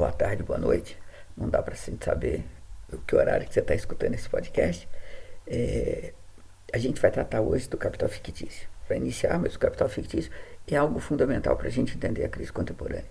boa 0.00 0.12
tarde, 0.12 0.42
boa 0.42 0.58
noite. 0.58 0.96
Não 1.36 1.46
dá 1.46 1.62
para 1.62 1.74
gente 1.74 2.02
saber 2.02 2.42
o 2.90 2.96
que 2.96 3.14
horário 3.14 3.46
que 3.46 3.52
você 3.52 3.60
está 3.60 3.74
escutando 3.74 4.14
esse 4.14 4.30
podcast. 4.30 4.88
É, 5.46 6.14
a 6.72 6.78
gente 6.78 6.98
vai 6.98 7.10
tratar 7.10 7.42
hoje 7.42 7.68
do 7.68 7.76
capital 7.76 8.08
fictício. 8.08 8.66
Para 8.88 8.96
iniciar, 8.96 9.38
mas 9.38 9.56
o 9.56 9.58
capital 9.58 9.90
fictício 9.90 10.32
é 10.66 10.74
algo 10.74 10.98
fundamental 11.00 11.54
para 11.54 11.68
a 11.68 11.70
gente 11.70 11.94
entender 11.94 12.24
a 12.24 12.30
crise 12.30 12.50
contemporânea. 12.50 13.04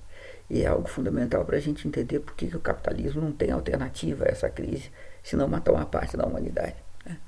E 0.49 0.63
é 0.63 0.65
algo 0.65 0.89
fundamental 0.89 1.45
para 1.45 1.57
a 1.57 1.59
gente 1.59 1.87
entender 1.87 2.21
por 2.21 2.33
que, 2.33 2.47
que 2.47 2.57
o 2.57 2.59
capitalismo 2.59 3.21
não 3.21 3.33
tem 3.33 3.51
alternativa 3.51 4.25
a 4.25 4.29
essa 4.29 4.49
crise, 4.49 4.91
senão 5.21 5.47
matar 5.47 5.73
uma 5.73 5.85
parte 5.85 6.17
da 6.17 6.25
humanidade. 6.25 6.75
Né? 7.05 7.19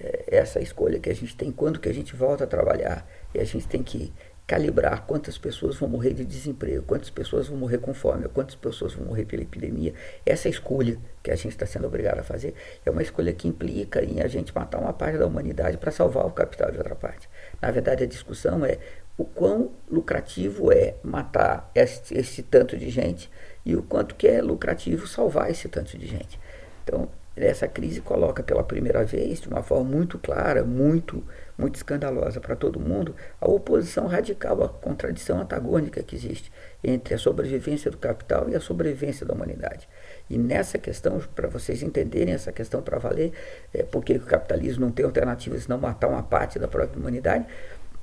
É, 0.00 0.24
essa 0.28 0.60
escolha 0.60 0.98
que 0.98 1.10
a 1.10 1.14
gente 1.14 1.36
tem 1.36 1.52
quando 1.52 1.78
que 1.78 1.90
a 1.90 1.94
gente 1.94 2.16
volta 2.16 2.44
a 2.44 2.46
trabalhar 2.46 3.06
e 3.34 3.38
a 3.38 3.44
gente 3.44 3.68
tem 3.68 3.82
que 3.82 4.14
calibrar 4.46 5.06
quantas 5.06 5.38
pessoas 5.38 5.76
vão 5.76 5.88
morrer 5.88 6.12
de 6.12 6.24
desemprego, 6.24 6.82
quantas 6.82 7.08
pessoas 7.08 7.48
vão 7.48 7.56
morrer 7.56 7.78
com 7.78 7.94
fome, 7.94 8.28
quantas 8.28 8.54
pessoas 8.54 8.92
vão 8.92 9.06
morrer 9.06 9.24
pela 9.24 9.42
epidemia. 9.42 9.94
Essa 10.24 10.48
escolha 10.48 10.98
que 11.22 11.30
a 11.30 11.36
gente 11.36 11.52
está 11.52 11.64
sendo 11.64 11.86
obrigado 11.86 12.18
a 12.18 12.22
fazer 12.22 12.54
é 12.84 12.90
uma 12.90 13.02
escolha 13.02 13.32
que 13.32 13.48
implica 13.48 14.04
em 14.04 14.20
a 14.20 14.28
gente 14.28 14.54
matar 14.54 14.78
uma 14.78 14.92
parte 14.92 15.16
da 15.16 15.26
humanidade 15.26 15.78
para 15.78 15.90
salvar 15.90 16.26
o 16.26 16.30
capital 16.30 16.70
de 16.70 16.76
outra 16.76 16.94
parte. 16.94 17.28
Na 17.60 17.70
verdade, 17.70 18.04
a 18.04 18.06
discussão 18.06 18.64
é 18.64 18.78
o 19.16 19.24
quão 19.24 19.70
lucrativo 19.88 20.72
é 20.72 20.96
matar 21.02 21.70
esse 21.74 22.42
tanto 22.42 22.76
de 22.76 22.90
gente 22.90 23.30
e 23.64 23.74
o 23.74 23.82
quanto 23.82 24.14
que 24.14 24.26
é 24.26 24.42
lucrativo 24.42 25.06
salvar 25.06 25.50
esse 25.50 25.68
tanto 25.68 25.96
de 25.96 26.06
gente. 26.06 26.38
Então, 26.82 27.08
essa 27.36 27.66
crise 27.66 28.00
coloca 28.00 28.42
pela 28.42 28.62
primeira 28.62 29.04
vez, 29.04 29.40
de 29.40 29.48
uma 29.48 29.62
forma 29.62 29.90
muito 29.90 30.18
clara, 30.18 30.62
muito 30.64 31.24
muito 31.56 31.76
escandalosa 31.76 32.40
para 32.40 32.56
todo 32.56 32.80
mundo, 32.80 33.14
a 33.40 33.48
oposição 33.48 34.06
radical, 34.06 34.62
a 34.62 34.68
contradição 34.68 35.40
antagônica 35.40 36.02
que 36.02 36.16
existe 36.16 36.50
entre 36.82 37.14
a 37.14 37.18
sobrevivência 37.18 37.90
do 37.90 37.96
capital 37.96 38.48
e 38.48 38.56
a 38.56 38.60
sobrevivência 38.60 39.24
da 39.24 39.34
humanidade. 39.34 39.88
E 40.28 40.36
nessa 40.36 40.78
questão, 40.78 41.20
para 41.34 41.48
vocês 41.48 41.82
entenderem 41.82 42.34
essa 42.34 42.52
questão 42.52 42.82
para 42.82 42.98
valer, 42.98 43.32
é, 43.72 43.82
porque 43.82 44.14
o 44.14 44.20
capitalismo 44.20 44.84
não 44.84 44.92
tem 44.92 45.04
alternativa 45.04 45.56
senão 45.58 45.78
matar 45.78 46.08
uma 46.08 46.22
parte 46.22 46.58
da 46.58 46.66
própria 46.66 46.98
humanidade, 46.98 47.46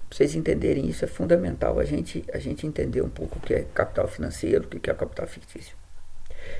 vocês 0.09 0.35
entenderem 0.35 0.87
isso 0.87 1.05
é 1.05 1.07
fundamental 1.07 1.79
a 1.79 1.85
gente, 1.85 2.23
a 2.33 2.37
gente 2.37 2.67
entender 2.67 3.01
um 3.01 3.09
pouco 3.09 3.37
o 3.37 3.41
que 3.41 3.53
é 3.53 3.65
capital 3.73 4.07
financeiro, 4.07 4.65
o 4.65 4.67
que 4.67 4.89
é 4.89 4.93
capital 4.93 5.25
fictício. 5.25 5.75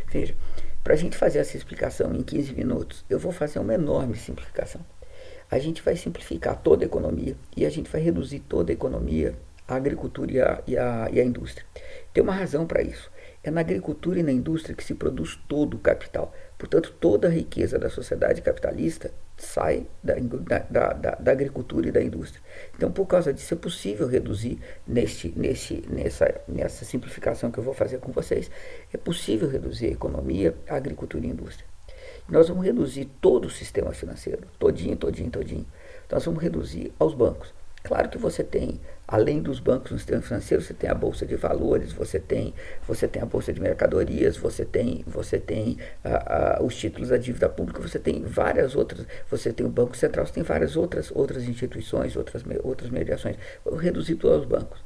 Veja, 0.09 0.35
para 0.83 0.93
a 0.93 0.97
gente 0.97 1.17
fazer 1.17 1.39
essa 1.39 1.57
explicação 1.57 2.13
em 2.13 2.23
15 2.23 2.53
minutos, 2.53 3.05
eu 3.09 3.19
vou 3.19 3.31
fazer 3.31 3.59
uma 3.59 3.73
enorme 3.73 4.15
simplificação 4.15 4.81
a 5.51 5.59
gente 5.59 5.81
vai 5.81 5.97
simplificar 5.97 6.55
toda 6.55 6.85
a 6.85 6.87
economia 6.87 7.35
e 7.55 7.65
a 7.65 7.69
gente 7.69 7.91
vai 7.91 7.99
reduzir 7.99 8.39
toda 8.39 8.71
a 8.71 8.73
economia, 8.73 9.35
a 9.67 9.75
agricultura 9.75 10.31
e 10.31 10.39
a, 10.39 10.63
e 10.65 10.77
a, 10.77 11.09
e 11.11 11.19
indústria. 11.21 11.65
Tem 12.13 12.23
uma 12.23 12.31
razão 12.31 12.65
para 12.65 12.81
isso. 12.81 13.11
É 13.43 13.51
na 13.51 13.59
agricultura 13.59 14.19
e 14.19 14.23
na 14.23 14.31
indústria 14.31 14.73
que 14.73 14.83
se 14.83 14.93
produz 14.93 15.35
todo 15.49 15.73
o 15.75 15.79
capital. 15.79 16.33
Portanto, 16.57 16.95
toda 17.01 17.27
a 17.27 17.31
riqueza 17.31 17.77
da 17.77 17.89
sociedade 17.89 18.41
capitalista 18.41 19.11
sai 19.43 19.87
da, 20.03 20.15
da, 20.15 20.93
da, 20.93 21.15
da, 21.15 21.31
agricultura 21.31 21.87
e 21.87 21.91
da 21.91 22.01
indústria. 22.01 22.41
Então, 22.75 22.91
por 22.91 23.05
causa 23.05 23.33
disso, 23.33 23.53
é 23.53 23.57
possível 23.57 24.07
reduzir 24.07 24.59
neste, 24.87 25.33
nesse, 25.35 25.83
nessa, 25.89 26.41
nessa 26.47 26.85
simplificação 26.85 27.51
que 27.51 27.57
eu 27.57 27.63
vou 27.63 27.73
fazer 27.73 27.99
com 27.99 28.11
vocês, 28.11 28.49
é 28.93 28.97
possível 28.97 29.49
reduzir 29.49 29.87
a 29.87 29.91
economia, 29.91 30.55
a 30.67 30.75
agricultura 30.75 31.25
e 31.25 31.29
a 31.29 31.33
indústria. 31.33 31.67
Nós 32.29 32.47
vamos 32.47 32.65
reduzir 32.65 33.09
todo 33.19 33.45
o 33.45 33.49
sistema 33.49 33.91
financeiro, 33.91 34.43
todinho, 34.57 34.95
todinho, 34.95 35.29
todinho. 35.29 35.65
Nós 36.09 36.23
vamos 36.25 36.41
reduzir 36.41 36.93
aos 36.99 37.13
bancos. 37.13 37.53
Claro 37.83 38.09
que 38.09 38.17
você 38.17 38.43
tem, 38.43 38.79
além 39.07 39.41
dos 39.41 39.59
bancos 39.59 39.91
no 39.91 39.97
sistema 39.97 40.21
financeiro, 40.21 40.63
você 40.63 40.73
tem 40.73 40.89
a 40.89 40.93
bolsa 40.93 41.25
de 41.25 41.35
valores, 41.35 41.91
você 41.91 42.19
tem, 42.19 42.53
você 42.87 43.07
tem 43.07 43.21
a 43.21 43.25
bolsa 43.25 43.51
de 43.51 43.59
mercadorias, 43.59 44.37
você 44.37 44.63
tem, 44.63 45.03
você 45.07 45.39
tem 45.39 45.77
a, 46.03 46.59
a, 46.59 46.63
os 46.63 46.75
títulos 46.75 47.09
da 47.09 47.17
dívida 47.17 47.49
pública, 47.49 47.81
você 47.81 47.97
tem 47.97 48.23
várias 48.23 48.75
outras, 48.75 49.05
você 49.29 49.51
tem 49.51 49.65
o 49.65 49.69
Banco 49.69 49.97
Central, 49.97 50.25
você 50.27 50.33
tem 50.33 50.43
várias 50.43 50.77
outras, 50.77 51.11
outras 51.11 51.43
instituições, 51.43 52.15
outras, 52.15 52.43
outras 52.63 52.89
mediações. 52.91 53.35
Reduzir 53.79 54.15
tudo 54.15 54.35
aos 54.35 54.45
bancos. 54.45 54.79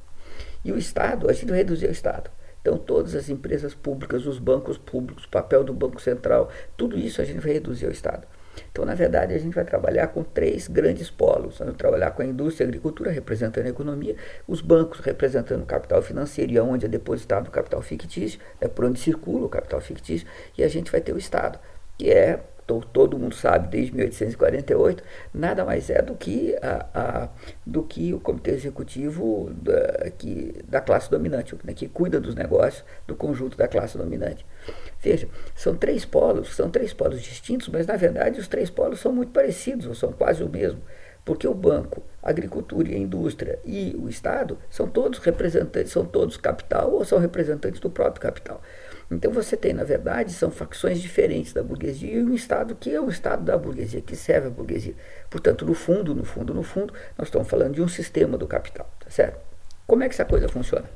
E 0.64 0.72
o 0.72 0.78
Estado, 0.78 1.30
a 1.30 1.34
gente 1.34 1.52
reduzir 1.52 1.88
o 1.88 1.92
Estado. 1.92 2.32
Então, 2.62 2.78
todas 2.78 3.14
as 3.14 3.30
empresas 3.30 3.76
públicas, 3.76 4.26
os 4.26 4.40
bancos 4.40 4.78
públicos, 4.78 5.26
o 5.26 5.30
papel 5.30 5.64
do 5.64 5.72
Banco 5.72 6.02
Central, 6.02 6.50
tudo 6.76 6.98
isso 6.98 7.22
a 7.22 7.26
gente 7.26 7.40
vai 7.40 7.54
reduzir 7.54 7.86
ao 7.86 7.92
Estado. 7.92 8.26
Então, 8.72 8.86
na 8.86 8.94
verdade, 8.94 9.34
a 9.34 9.38
gente 9.38 9.54
vai 9.54 9.64
trabalhar 9.64 10.08
com 10.08 10.24
três 10.24 10.68
grandes 10.68 11.10
polos. 11.10 11.58
Vamos 11.60 11.76
trabalhar 11.76 12.12
com 12.12 12.22
a 12.22 12.26
indústria 12.26 12.64
e 12.64 12.66
a 12.66 12.70
agricultura, 12.70 13.12
representando 13.12 13.66
a 13.66 13.70
economia, 13.70 14.16
os 14.48 14.62
bancos 14.62 15.00
representando 15.00 15.64
o 15.64 15.66
capital 15.66 16.02
financeiro 16.02 16.52
e 16.52 16.58
aonde 16.58 16.86
é 16.86 16.90
depositado 16.90 17.48
o 17.48 17.52
capital 17.52 17.82
fictício, 17.82 18.40
é 18.60 18.68
por 18.68 18.86
onde 18.86 19.00
circula 19.00 19.46
o 19.46 19.50
capital 19.50 19.82
fictício, 19.82 20.28
e 20.58 20.64
a 20.64 20.68
gente 20.68 20.92
vai 20.92 21.02
ter 21.02 21.14
o 21.14 21.18
Estado, 21.18 21.60
que 21.98 22.12
é 22.12 22.40
todo 22.66 23.18
mundo 23.18 23.36
sabe, 23.36 23.68
desde 23.68 23.94
1848, 23.94 25.04
nada 25.34 25.64
mais 25.64 25.90
é 25.90 26.02
do 26.02 26.16
que, 26.16 26.56
a, 26.62 26.86
a 26.94 27.30
do 27.66 27.84
que 27.84 28.14
o 28.14 28.20
comitê 28.20 28.52
executivo 28.52 29.52
da, 29.54 30.10
que, 30.18 30.64
da 30.68 30.82
classe 30.82 31.10
dominante, 31.10 31.56
né, 31.64 31.74
que 31.74 31.88
cuida 31.88 32.20
dos 32.20 32.34
negócios 32.34 32.84
do 33.06 33.16
conjunto 33.16 33.56
da 33.56 33.68
classe 33.68 33.98
dominante. 33.98 34.46
Veja, 35.00 35.28
são 35.54 35.76
três 35.76 36.06
polos, 36.06 36.56
são 36.56 36.70
três 36.70 36.92
polos 36.92 37.22
distintos, 37.22 37.70
mas 37.70 37.86
na 37.86 37.96
verdade 37.96 38.40
os 38.40 38.48
três 38.48 38.70
polos 38.70 39.00
são 39.00 39.14
muito 39.14 39.32
parecidos, 39.32 39.86
ou 39.86 39.94
são 39.94 40.12
quase 40.12 40.44
o 40.44 40.50
mesmo. 40.50 40.82
Porque 41.24 41.48
o 41.48 41.54
banco, 41.54 42.04
a 42.22 42.30
agricultura 42.30 42.90
e 42.90 42.96
a 42.96 43.00
indústria 43.00 43.60
e 43.66 43.96
o 44.00 44.08
Estado 44.08 44.60
são 44.70 44.88
todos 44.88 45.20
representantes, 45.20 45.92
são 45.92 46.06
todos 46.06 46.38
capital 46.38 46.92
ou 46.92 47.04
são 47.04 47.18
representantes 47.20 47.80
do 47.80 47.90
próprio 47.90 48.22
capital. 48.22 48.62
Então 49.10 49.32
você 49.32 49.56
tem, 49.56 49.74
na 49.74 49.84
verdade, 49.84 50.34
são 50.34 50.50
facções 50.50 51.00
diferentes 51.00 51.54
da 51.54 51.62
burguesia 51.62 52.14
e 52.14 52.24
um 52.24 52.34
Estado 52.34 52.76
que 52.76 52.94
é 52.94 53.00
o 53.00 53.10
Estado 53.10 53.44
da 53.44 53.58
burguesia, 53.58 54.02
que 54.02 54.16
serve 54.16 54.48
a 54.48 54.50
burguesia. 54.50 54.96
Portanto, 55.30 55.66
no 55.66 55.74
fundo, 55.74 56.16
no 56.16 56.26
fundo, 56.26 56.54
no 56.54 56.64
fundo, 56.64 56.94
nós 57.18 57.28
estamos 57.28 57.48
falando 57.48 57.76
de 57.76 57.82
um 57.82 57.88
sistema 57.88 58.38
do 58.38 58.48
capital, 58.48 58.90
tá 59.00 59.10
certo? 59.10 59.40
Como 59.86 60.04
é 60.04 60.10
que 60.10 60.16
essa 60.16 60.26
coisa 60.26 60.50
funciona? 60.50 60.90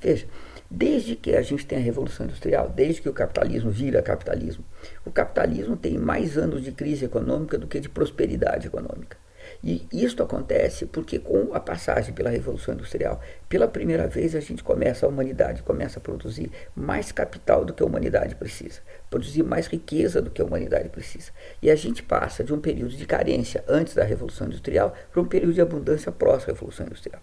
Veja, 0.00 0.26
desde 0.70 1.14
que 1.16 1.36
a 1.36 1.42
gente 1.42 1.66
tem 1.66 1.78
a 1.78 1.82
Revolução 1.82 2.24
Industrial, 2.24 2.70
desde 2.70 3.02
que 3.02 3.08
o 3.08 3.12
capitalismo 3.12 3.70
vira 3.70 4.00
capitalismo, 4.00 4.64
o 5.04 5.10
capitalismo 5.10 5.76
tem 5.76 5.98
mais 5.98 6.38
anos 6.38 6.62
de 6.62 6.72
crise 6.72 7.04
econômica 7.04 7.58
do 7.58 7.66
que 7.66 7.78
de 7.78 7.88
prosperidade 7.88 8.68
econômica. 8.68 9.19
E 9.62 9.86
isto 9.92 10.22
acontece 10.22 10.86
porque 10.86 11.18
com 11.18 11.52
a 11.52 11.60
passagem 11.60 12.14
pela 12.14 12.30
Revolução 12.30 12.74
Industrial, 12.74 13.20
pela 13.48 13.68
primeira 13.68 14.08
vez 14.08 14.34
a 14.34 14.40
gente 14.40 14.64
começa, 14.64 15.04
a 15.04 15.08
humanidade 15.08 15.62
começa 15.62 15.98
a 15.98 16.02
produzir 16.02 16.50
mais 16.74 17.12
capital 17.12 17.64
do 17.64 17.74
que 17.74 17.82
a 17.82 17.86
humanidade 17.86 18.34
precisa, 18.34 18.80
produzir 19.10 19.42
mais 19.42 19.66
riqueza 19.66 20.22
do 20.22 20.30
que 20.30 20.40
a 20.40 20.44
humanidade 20.44 20.88
precisa. 20.88 21.30
E 21.60 21.70
a 21.70 21.76
gente 21.76 22.02
passa 22.02 22.42
de 22.42 22.54
um 22.54 22.60
período 22.60 22.96
de 22.96 23.04
carência 23.04 23.62
antes 23.68 23.94
da 23.94 24.02
Revolução 24.02 24.46
Industrial 24.46 24.94
para 25.12 25.20
um 25.20 25.26
período 25.26 25.52
de 25.52 25.60
abundância 25.60 26.10
pós-Revolução 26.10 26.86
Industrial. 26.86 27.20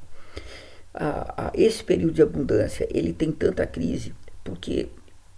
esse 1.55 1.83
período 1.83 2.13
de 2.13 2.21
abundância 2.21 2.87
ele 2.91 3.13
tem 3.13 3.31
tanta 3.31 3.65
crise 3.65 4.13
porque 4.43 4.89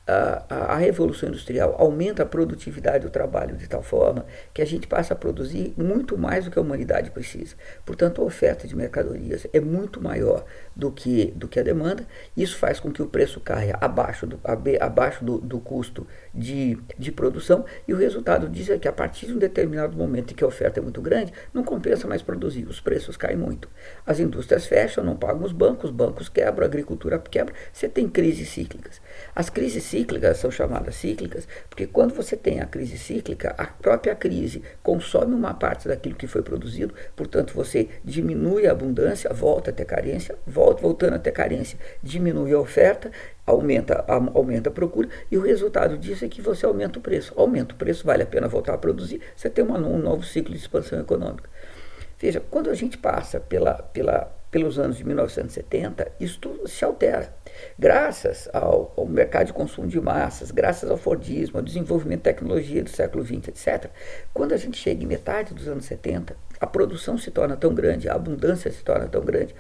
a, 0.10 0.74
a, 0.74 0.76
revolução 0.78 1.30
industrial 1.30 1.76
aumenta 1.78 2.24
a 2.24 2.26
produtividade 2.26 3.06
do 3.06 3.12
trabalho 3.12 3.56
de 3.56 3.68
tal 3.68 3.84
forma 3.84 4.26
que 4.54 4.62
a 4.62 4.66
gente 4.66 4.88
passa 4.88 5.14
a 5.14 5.18
produzir 5.18 5.74
muito 5.78 6.18
mais 6.18 6.46
do 6.46 6.52
que 6.52 6.58
a 6.58 6.62
humanidade 6.62 7.12
precisa. 7.12 7.56
Portanto, 7.86 8.22
a 8.22 8.26
oferta 8.26 8.68
de 8.68 8.76
mercadorias 8.76 9.46
é 9.54 9.60
muito 9.60 10.02
maior 10.02 10.44
do 10.76 10.92
que, 10.92 11.28
do 11.36 11.48
que 11.48 11.60
a 11.60 11.64
demanda. 11.64 12.08
Isso 12.36 12.58
faz 12.58 12.80
com 12.80 12.92
que 12.92 13.02
o 13.02 13.08
preço 13.08 13.40
caia 13.40 13.78
abaixo 13.80 14.26
do, 14.26 14.40
abaixo 14.80 15.24
do, 15.24 15.38
do 15.38 15.60
custo 15.60 16.08
de, 16.34 16.78
de 16.98 17.12
produção 17.12 17.66
e 17.88 17.94
o 17.94 17.98
resultado 17.98 18.48
disso 18.48 18.72
é 18.72 18.78
que 18.78 18.88
a 18.88 18.92
partir 18.92 19.28
de 19.28 19.34
um 19.34 19.38
determinado 19.38 19.98
momento 19.98 20.32
em 20.32 20.36
que 20.36 20.44
a 20.44 20.48
oferta 20.48 20.80
é 20.80 20.84
muito 20.84 21.02
grande, 21.02 21.34
não 21.54 21.64
compensa 21.64 22.08
mais 22.08 22.22
produzir, 22.22 22.66
os 22.66 22.80
preços 22.80 23.18
caem 23.18 23.38
muito. 23.38 23.70
As 24.06 24.20
indústrias 24.20 24.66
fecham, 24.66 25.04
não 25.04 25.16
pagam 25.16 25.44
os 25.44 25.52
bancos, 25.52 25.90
os 25.90 25.96
bancos 25.96 26.30
quebram, 26.30 26.64
a 26.64 26.68
agricultura 26.68 27.20
quebra, 27.20 27.54
você 27.72 27.88
tem 27.88 28.08
crises 28.08 28.50
cíclicas. 28.50 29.02
As 29.36 29.50
crises 29.50 29.84
cíclicas 29.84 30.38
são 30.38 30.52
chamadas 30.52 30.96
cíclicas, 30.96 31.48
porque 31.70 31.88
quando 31.88 32.14
você 32.14 32.36
tem 32.36 32.60
a 32.60 32.66
crise 32.66 32.98
cíclica, 32.98 33.56
a 33.58 33.66
própria 33.66 34.16
crise 34.16 34.64
consome 34.84 35.34
uma 35.34 35.54
parte 35.54 35.88
daquilo 35.88 36.16
que 36.16 36.28
foi 36.28 36.42
produzido, 36.42 36.94
portanto 37.16 37.54
você 37.54 37.90
diminui 38.04 38.68
a 38.68 38.72
abundância, 38.72 39.32
volta 39.34 39.72
a 39.72 39.74
ter 39.74 39.86
carência, 39.86 40.36
volta 40.46 40.82
voltando 40.82 41.16
a 41.16 41.20
ter 41.20 41.32
carência, 41.32 41.78
diminui 42.02 42.54
a 42.54 42.60
oferta, 42.60 43.12
aumenta 43.50 44.06
a, 44.08 44.16
aumenta 44.16 44.70
a 44.70 44.72
procura, 44.72 45.10
e 45.32 45.38
o 45.38 45.42
resultado 45.42 45.98
disso 45.98 46.24
é 46.24 46.28
que 46.28 46.42
você 46.42 46.66
aumenta 46.66 47.00
o 47.00 47.02
preço. 47.02 47.34
Aumenta 47.36 47.74
o 47.74 47.78
preço, 47.78 48.06
vale 48.06 48.24
a 48.24 48.26
pena 48.26 48.48
voltar 48.48 48.74
a 48.74 48.78
produzir, 48.78 49.22
você 49.36 49.50
tem 49.50 49.64
uma, 49.64 49.78
um 49.78 49.98
novo 49.98 50.24
ciclo 50.24 50.54
de 50.54 50.60
expansão 50.60 51.00
econômica. 51.00 51.50
Veja, 52.20 52.42
quando 52.52 52.70
a 52.70 52.74
gente 52.74 52.98
passa 52.98 53.40
pela, 53.40 53.76
pela, 53.76 54.26
pelos 54.52 54.78
anos 54.78 54.98
de 54.98 55.06
1970, 55.06 56.12
isso 56.20 56.40
se 56.66 56.84
altera. 56.84 57.34
Graças 57.78 58.50
ao, 58.54 58.94
ao, 58.98 59.06
mercado 59.06 59.48
de 59.48 59.54
consumo 59.54 59.88
de 59.88 60.00
massas, 60.02 60.52
graças 60.52 60.92
ao 60.92 60.98
Fordismo, 60.98 61.58
ao 61.58 61.64
desenvolvimento 61.64 62.20
de 62.20 62.24
tecnologia 62.24 62.84
do 62.84 62.90
século 62.90 63.26
XX, 63.26 63.48
etc., 63.48 63.90
quando 64.34 64.54
a 64.54 64.58
gente 64.58 64.78
chega 64.78 65.02
em 65.02 65.08
metade 65.08 65.54
dos 65.54 65.68
anos 65.68 65.86
70, 65.86 66.36
a 66.60 66.68
produção 66.68 67.18
se 67.18 67.32
torna 67.32 67.56
tão 67.56 67.74
grande, 67.74 68.10
a 68.10 68.16
abundância 68.16 68.70
se 68.70 68.84
torna 68.84 69.08
tão 69.08 69.22
grande, 69.24 69.56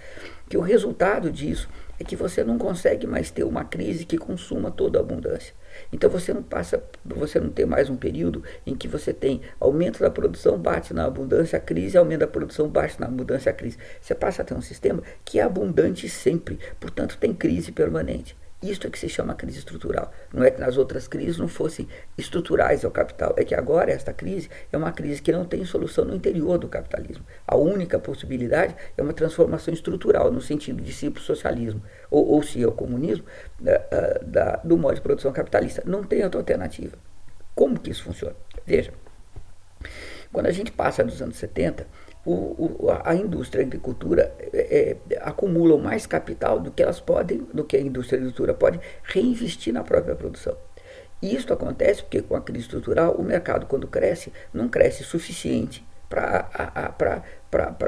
que 0.49 0.57
o 0.57 0.61
resultado 0.61 1.31
disso 1.31 1.69
é 1.99 2.03
que 2.03 2.15
você 2.15 2.43
não 2.43 2.57
consegue 2.57 3.05
mais 3.05 3.29
ter 3.29 3.43
uma 3.43 3.63
crise 3.63 4.05
que 4.05 4.17
consuma 4.17 4.71
toda 4.71 4.97
a 4.97 5.01
abundância. 5.01 5.53
Então 5.91 6.09
você 6.09 6.33
não 6.33 6.41
passa, 6.41 6.81
você 7.05 7.39
não 7.39 7.49
tem 7.49 7.65
mais 7.65 7.89
um 7.89 7.95
período 7.95 8.43
em 8.65 8.75
que 8.75 8.87
você 8.87 9.13
tem 9.13 9.41
aumento 9.59 9.99
da 9.99 10.09
produção, 10.09 10.57
bate 10.57 10.93
na 10.93 11.05
abundância, 11.05 11.57
a 11.57 11.61
crise, 11.61 11.97
aumento 11.97 12.21
da 12.21 12.27
produção, 12.27 12.67
bate 12.67 12.99
na 12.99 13.07
abundância, 13.07 13.49
a 13.49 13.53
crise. 13.53 13.77
Você 14.01 14.15
passa 14.15 14.41
a 14.41 14.45
ter 14.45 14.53
um 14.53 14.61
sistema 14.61 15.03
que 15.25 15.39
é 15.39 15.43
abundante 15.43 16.07
sempre, 16.07 16.57
portanto 16.79 17.17
tem 17.17 17.33
crise 17.33 17.71
permanente. 17.71 18.35
Isto 18.61 18.87
é 18.87 18.89
que 18.89 18.99
se 18.99 19.07
chama 19.07 19.33
crise 19.35 19.59
estrutural. 19.59 20.11
Não 20.33 20.43
é 20.43 20.51
que 20.51 20.59
nas 20.59 20.75
outras 20.75 21.07
crises 21.07 21.37
não 21.37 21.47
fossem 21.47 21.87
estruturais 22.17 22.83
ao 22.83 22.91
capital, 22.91 23.33
é 23.37 23.45
que 23.45 23.55
agora 23.55 23.89
esta 23.89 24.11
crise 24.11 24.49
é 24.71 24.77
uma 24.77 24.91
crise 24.91 25.21
que 25.21 25.31
não 25.31 25.45
tem 25.45 25.63
solução 25.63 26.03
no 26.03 26.13
interior 26.13 26.57
do 26.57 26.67
capitalismo. 26.67 27.25
A 27.47 27.55
única 27.55 27.97
possibilidade 27.97 28.75
é 28.97 29.01
uma 29.01 29.13
transformação 29.13 29.73
estrutural, 29.73 30.29
no 30.29 30.41
sentido 30.41 30.83
de 30.83 30.91
se 30.91 31.09
para 31.09 31.21
o 31.21 31.23
socialismo 31.23 31.81
ou, 32.11 32.27
ou 32.27 32.43
se 32.43 32.61
ao 32.61 32.73
comunismo, 32.73 33.23
da, 33.57 33.77
da, 34.21 34.55
do 34.57 34.77
modo 34.77 34.95
de 34.95 35.01
produção 35.01 35.31
capitalista. 35.31 35.81
Não 35.85 36.03
tem 36.03 36.21
outra 36.23 36.41
alternativa. 36.41 36.97
Como 37.55 37.79
que 37.79 37.91
isso 37.91 38.03
funciona? 38.03 38.35
Veja, 38.65 38.91
quando 40.33 40.47
a 40.47 40.51
gente 40.51 40.71
passa 40.71 41.03
dos 41.03 41.21
anos 41.21 41.37
70, 41.37 41.87
o, 42.25 42.31
o, 42.31 42.87
a 43.03 43.15
indústria 43.15 43.63
a 43.63 43.67
agricultura 43.67 44.33
é, 44.53 44.97
é, 45.11 45.17
acumulam 45.21 45.79
mais 45.79 46.05
capital 46.05 46.59
do 46.59 46.71
que 46.71 46.83
elas 46.83 46.99
podem, 46.99 47.39
do 47.53 47.63
que 47.63 47.77
a 47.77 47.81
indústria 47.81 48.17
agricultura 48.17 48.53
pode 48.53 48.79
reinvestir 49.03 49.73
na 49.73 49.83
própria 49.83 50.15
produção. 50.15 50.55
E 51.21 51.35
isso 51.35 51.51
acontece 51.51 52.01
porque 52.01 52.21
com 52.21 52.35
a 52.35 52.41
crise 52.41 52.65
estrutural 52.65 53.13
o 53.13 53.23
mercado 53.23 53.65
quando 53.65 53.87
cresce 53.87 54.31
não 54.53 54.69
cresce 54.69 55.03
suficiente 55.03 55.85
para 56.09 57.23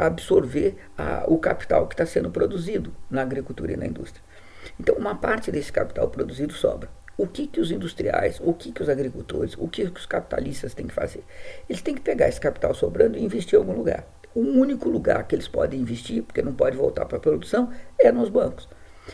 absorver 0.06 0.75
a, 0.98 1.24
o 1.28 1.38
capital 1.38 1.88
que 1.88 1.94
está 1.94 2.06
sendo 2.06 2.30
produzido 2.30 2.94
na 3.10 3.22
agricultura 3.22 3.74
e 3.74 3.78
na 3.78 3.86
indústria. 3.86 4.24
Então 4.80 4.95
uma 4.95 5.16
parte 5.16 5.51
desse 5.51 5.72
capital 5.72 6.10
produzido 6.10 6.54
sobra. 6.54 6.89
O 7.18 7.28
que, 7.28 7.45
que 7.45 7.60
os 7.60 7.72
industriais, 7.72 8.39
o 8.42 8.54
que, 8.54 8.72
que 8.72 8.81
os 8.81 8.89
agricultores, 8.89 9.56
o 9.57 9.68
que, 9.68 9.89
que 9.89 10.00
os 10.00 10.06
capitalistas 10.06 10.74
têm 10.74 10.88
que 10.88 10.94
fazer? 10.94 11.24
Eles 11.69 11.81
têm 11.81 11.94
que 11.94 12.01
pegar 12.01 12.28
esse 12.28 12.39
capital 12.39 12.74
sobrando 12.74 13.18
e 13.18 13.24
investir 13.24 13.56
em 13.56 13.62
algum 13.62 13.74
lugar. 13.74 14.06
O 14.33 14.42
único 14.42 14.89
lugar 14.89 15.28
que 15.28 15.36
eles 15.36 15.48
podem 15.48 15.80
investir, 15.80 16.24
porque 16.24 16.42
não 16.42 16.54
pode 16.54 16.78
voltar 16.78 17.06
para 17.06 17.18
a 17.18 17.22
produção, 17.22 17.69
é 18.00 18.12
nos 18.12 18.30
bancos. 18.30 18.68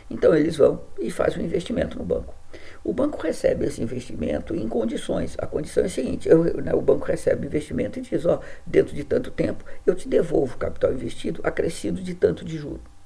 Então 0.09 0.35
eles 0.35 0.57
vão 0.57 0.81
e 0.99 1.09
fazem 1.09 1.41
um 1.41 1.45
investimento 1.45 1.97
no 1.97 2.05
banco. 2.05 2.35
O 2.83 2.93
banco 2.93 3.21
recebe 3.21 3.65
esse 3.65 3.81
investimento 3.81 4.55
em 4.55 4.67
condições. 4.67 5.35
A 5.39 5.47
condição 5.47 5.83
é 5.83 5.87
a 5.87 5.89
seguinte: 5.89 6.29
eu, 6.29 6.43
né, 6.61 6.73
o 6.73 6.81
banco 6.81 7.05
recebe 7.05 7.47
investimento 7.47 7.99
e 7.99 8.01
diz, 8.01 8.25
ó, 8.25 8.39
dentro 8.65 8.95
de 8.95 9.03
tanto 9.03 9.31
tempo 9.31 9.65
eu 9.85 9.95
te 9.95 10.07
devolvo 10.07 10.55
o 10.55 10.57
capital 10.57 10.93
investido 10.93 11.41
acrescido 11.43 12.01
de 12.01 12.13
tanto 12.13 12.45
de 12.45 12.57
juros. 12.57 12.96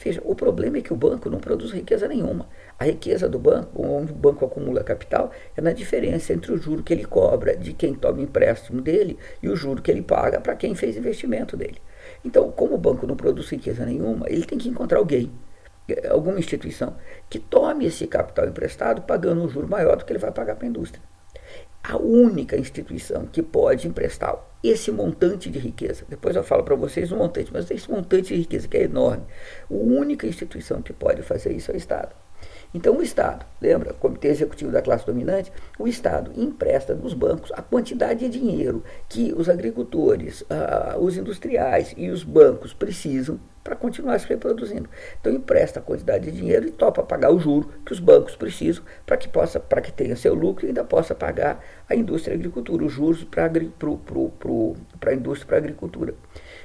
Veja, 0.00 0.22
o 0.24 0.34
problema 0.34 0.78
é 0.78 0.80
que 0.80 0.92
o 0.92 0.96
banco 0.96 1.28
não 1.28 1.40
produz 1.40 1.72
riqueza 1.72 2.06
nenhuma. 2.06 2.48
A 2.78 2.84
riqueza 2.84 3.28
do 3.28 3.38
banco, 3.38 3.84
onde 3.84 4.12
o 4.12 4.14
banco 4.14 4.44
acumula 4.44 4.84
capital, 4.84 5.32
é 5.56 5.60
na 5.60 5.72
diferença 5.72 6.32
entre 6.32 6.52
o 6.52 6.56
juro 6.56 6.84
que 6.84 6.92
ele 6.92 7.04
cobra 7.04 7.56
de 7.56 7.72
quem 7.72 7.94
toma 7.94 8.20
empréstimo 8.22 8.80
dele 8.80 9.18
e 9.42 9.48
o 9.48 9.56
juro 9.56 9.82
que 9.82 9.90
ele 9.90 10.02
paga 10.02 10.40
para 10.40 10.54
quem 10.54 10.72
fez 10.76 10.96
investimento 10.96 11.56
dele. 11.56 11.82
Então, 12.24 12.48
como 12.52 12.74
o 12.74 12.78
banco 12.78 13.08
não 13.08 13.16
produz 13.16 13.50
riqueza 13.50 13.84
nenhuma, 13.84 14.26
ele 14.28 14.44
tem 14.44 14.56
que 14.56 14.68
encontrar 14.68 14.98
alguém, 14.98 15.32
alguma 16.08 16.38
instituição, 16.38 16.96
que 17.28 17.40
tome 17.40 17.84
esse 17.84 18.06
capital 18.06 18.46
emprestado 18.46 19.02
pagando 19.02 19.42
um 19.42 19.48
juro 19.48 19.66
maior 19.66 19.96
do 19.96 20.04
que 20.04 20.12
ele 20.12 20.20
vai 20.20 20.30
pagar 20.30 20.54
para 20.54 20.66
a 20.66 20.70
indústria 20.70 21.02
a 21.82 21.96
única 21.96 22.56
instituição 22.56 23.26
que 23.26 23.42
pode 23.42 23.88
emprestar 23.88 24.36
esse 24.62 24.90
montante 24.90 25.48
de 25.48 25.58
riqueza, 25.58 26.04
depois 26.08 26.34
eu 26.34 26.42
falo 26.42 26.64
para 26.64 26.74
vocês 26.74 27.12
o 27.12 27.16
montante, 27.16 27.50
mas 27.52 27.70
esse 27.70 27.90
montante 27.90 28.34
de 28.34 28.40
riqueza 28.40 28.66
que 28.66 28.76
é 28.76 28.82
enorme, 28.82 29.24
a 29.70 29.74
única 29.74 30.26
instituição 30.26 30.82
que 30.82 30.92
pode 30.92 31.22
fazer 31.22 31.52
isso 31.52 31.70
é 31.70 31.74
o 31.74 31.76
Estado. 31.76 32.14
Então 32.74 32.96
o 32.96 33.02
Estado, 33.02 33.46
lembra, 33.60 33.94
Comitê 33.94 34.28
Executivo 34.28 34.70
da 34.70 34.82
Classe 34.82 35.06
Dominante, 35.06 35.50
o 35.78 35.88
Estado 35.88 36.32
empresta 36.36 36.94
nos 36.94 37.14
bancos 37.14 37.50
a 37.52 37.62
quantidade 37.62 38.28
de 38.28 38.38
dinheiro 38.38 38.82
que 39.08 39.32
os 39.32 39.48
agricultores, 39.48 40.42
uh, 40.42 40.98
os 41.00 41.16
industriais 41.16 41.94
e 41.96 42.10
os 42.10 42.22
bancos 42.22 42.74
precisam 42.74 43.40
para 43.68 43.76
continuar 43.76 44.18
se 44.18 44.26
reproduzindo. 44.26 44.88
Então 45.20 45.30
empresta 45.30 45.78
a 45.78 45.82
quantidade 45.82 46.24
de 46.24 46.38
dinheiro 46.38 46.66
e 46.66 46.70
topa 46.70 47.02
pagar 47.02 47.30
o 47.30 47.38
juro 47.38 47.68
que 47.84 47.92
os 47.92 48.00
bancos 48.00 48.34
precisam 48.34 48.82
para 49.04 49.18
que 49.18 49.28
possa, 49.28 49.60
para 49.60 49.82
que 49.82 49.92
tenha 49.92 50.16
seu 50.16 50.32
lucro 50.32 50.64
e 50.64 50.68
ainda 50.68 50.84
possa 50.84 51.14
pagar 51.14 51.62
a 51.86 51.94
indústria 51.94 52.32
e 52.32 52.36
a 52.36 52.38
agricultura, 52.38 52.82
os 52.82 52.92
juros 52.92 53.24
para 53.24 53.44
a 53.44 55.14
indústria 55.14 55.46
para 55.46 55.56
a 55.56 55.58
agricultura. 55.58 56.14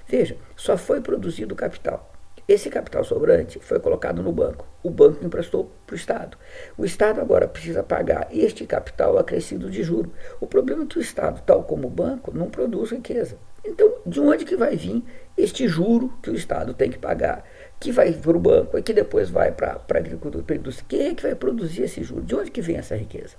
Veja, 0.07 0.37
só 0.55 0.77
foi 0.77 1.01
produzido 1.01 1.53
capital. 1.55 2.09
Esse 2.47 2.69
capital 2.69 3.03
sobrante 3.03 3.59
foi 3.59 3.81
colocado 3.81 4.23
no 4.23 4.31
banco. 4.31 4.65
O 4.81 4.89
banco 4.89 5.25
emprestou 5.25 5.71
para 5.85 5.93
o 5.93 5.97
Estado. 5.97 6.37
O 6.77 6.85
Estado 6.85 7.19
agora 7.19 7.49
precisa 7.49 7.83
pagar 7.83 8.27
este 8.31 8.65
capital 8.65 9.17
acrescido 9.17 9.69
de 9.69 9.83
juro. 9.83 10.11
O 10.39 10.47
problema 10.47 10.83
é 10.83 10.85
que 10.85 10.99
o 10.99 11.01
Estado, 11.01 11.41
tal 11.45 11.63
como 11.63 11.87
o 11.87 11.91
banco, 11.91 12.31
não 12.33 12.49
produz 12.49 12.91
riqueza. 12.91 13.37
Então, 13.63 13.93
de 14.05 14.19
onde 14.19 14.45
que 14.45 14.55
vai 14.55 14.75
vir 14.75 15.03
este 15.37 15.67
juro 15.67 16.13
que 16.21 16.29
o 16.29 16.35
Estado 16.35 16.73
tem 16.73 16.89
que 16.89 16.97
pagar, 16.97 17.43
que 17.79 17.91
vai 17.91 18.11
para 18.11 18.37
o 18.37 18.39
banco 18.39 18.77
e 18.77 18.83
que 18.83 18.93
depois 18.93 19.29
vai 19.29 19.51
para 19.51 19.81
a 19.87 19.97
agricultura, 19.97 20.43
para 20.43 20.55
a 20.55 20.59
indústria? 20.59 20.85
Quem 20.87 21.07
é 21.07 21.15
que 21.15 21.23
vai 21.23 21.35
produzir 21.35 21.83
esse 21.83 22.03
juro? 22.03 22.21
De 22.21 22.35
onde 22.35 22.51
que 22.51 22.61
vem 22.61 22.77
essa 22.77 22.95
riqueza? 22.95 23.35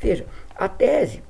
Veja, 0.00 0.26
a 0.54 0.68
tese 0.68 1.22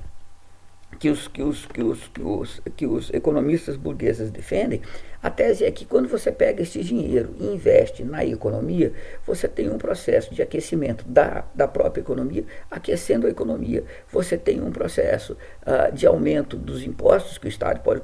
que 0.99 1.11
os, 1.11 1.29
que 1.29 1.43
os, 1.43 1.67
que 1.67 1.83
os, 1.83 2.09
que 2.09 2.23
os, 2.23 2.63
que 2.77 2.87
os 2.87 3.13
economistas 3.13 3.77
burgueses 3.77 4.31
defendem, 4.31 4.81
a 5.23 5.31
tese 5.31 5.65
é 5.65 5.71
que 5.71 5.85
quando 5.85 6.09
você 6.09 6.31
pega 6.33 6.63
esse 6.63 6.83
dinheiro 6.83 7.35
e 7.39 7.47
investe 7.47 8.05
na 8.05 8.25
economia, 8.25 8.93
você 9.27 9.49
tem 9.49 9.69
um 9.69 9.79
processo 9.79 10.35
de 10.35 10.43
aquecimento 10.43 11.05
da, 11.07 11.45
da 11.55 11.69
própria 11.69 12.01
economia, 12.01 12.45
aquecendo 12.71 13.27
a 13.27 13.31
economia. 13.31 13.85
Você 14.11 14.39
tem 14.39 14.63
um 14.63 14.71
processo 14.71 15.37
uh, 15.63 15.93
de 15.93 16.07
aumento 16.07 16.57
dos 16.57 16.83
impostos 16.83 17.39
que 17.39 17.47
o 17.47 17.49
Estado 17.49 17.81
pode, 17.81 18.03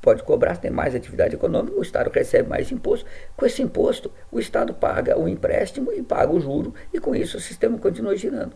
pode 0.00 0.22
cobrar, 0.22 0.56
tem 0.58 0.70
mais 0.70 0.94
atividade 0.94 1.34
econômica, 1.34 1.78
o 1.78 1.82
Estado 1.82 2.10
recebe 2.10 2.48
mais 2.48 2.70
imposto. 2.70 3.06
Com 3.36 3.46
esse 3.46 3.62
imposto, 3.62 4.12
o 4.30 4.38
Estado 4.38 4.74
paga 4.74 5.18
o 5.18 5.28
empréstimo 5.28 5.92
e 5.92 6.02
paga 6.02 6.32
o 6.32 6.40
juro, 6.40 6.74
e 6.92 7.00
com 7.00 7.14
isso 7.14 7.38
o 7.38 7.40
sistema 7.40 7.78
continua 7.78 8.16
girando. 8.16 8.54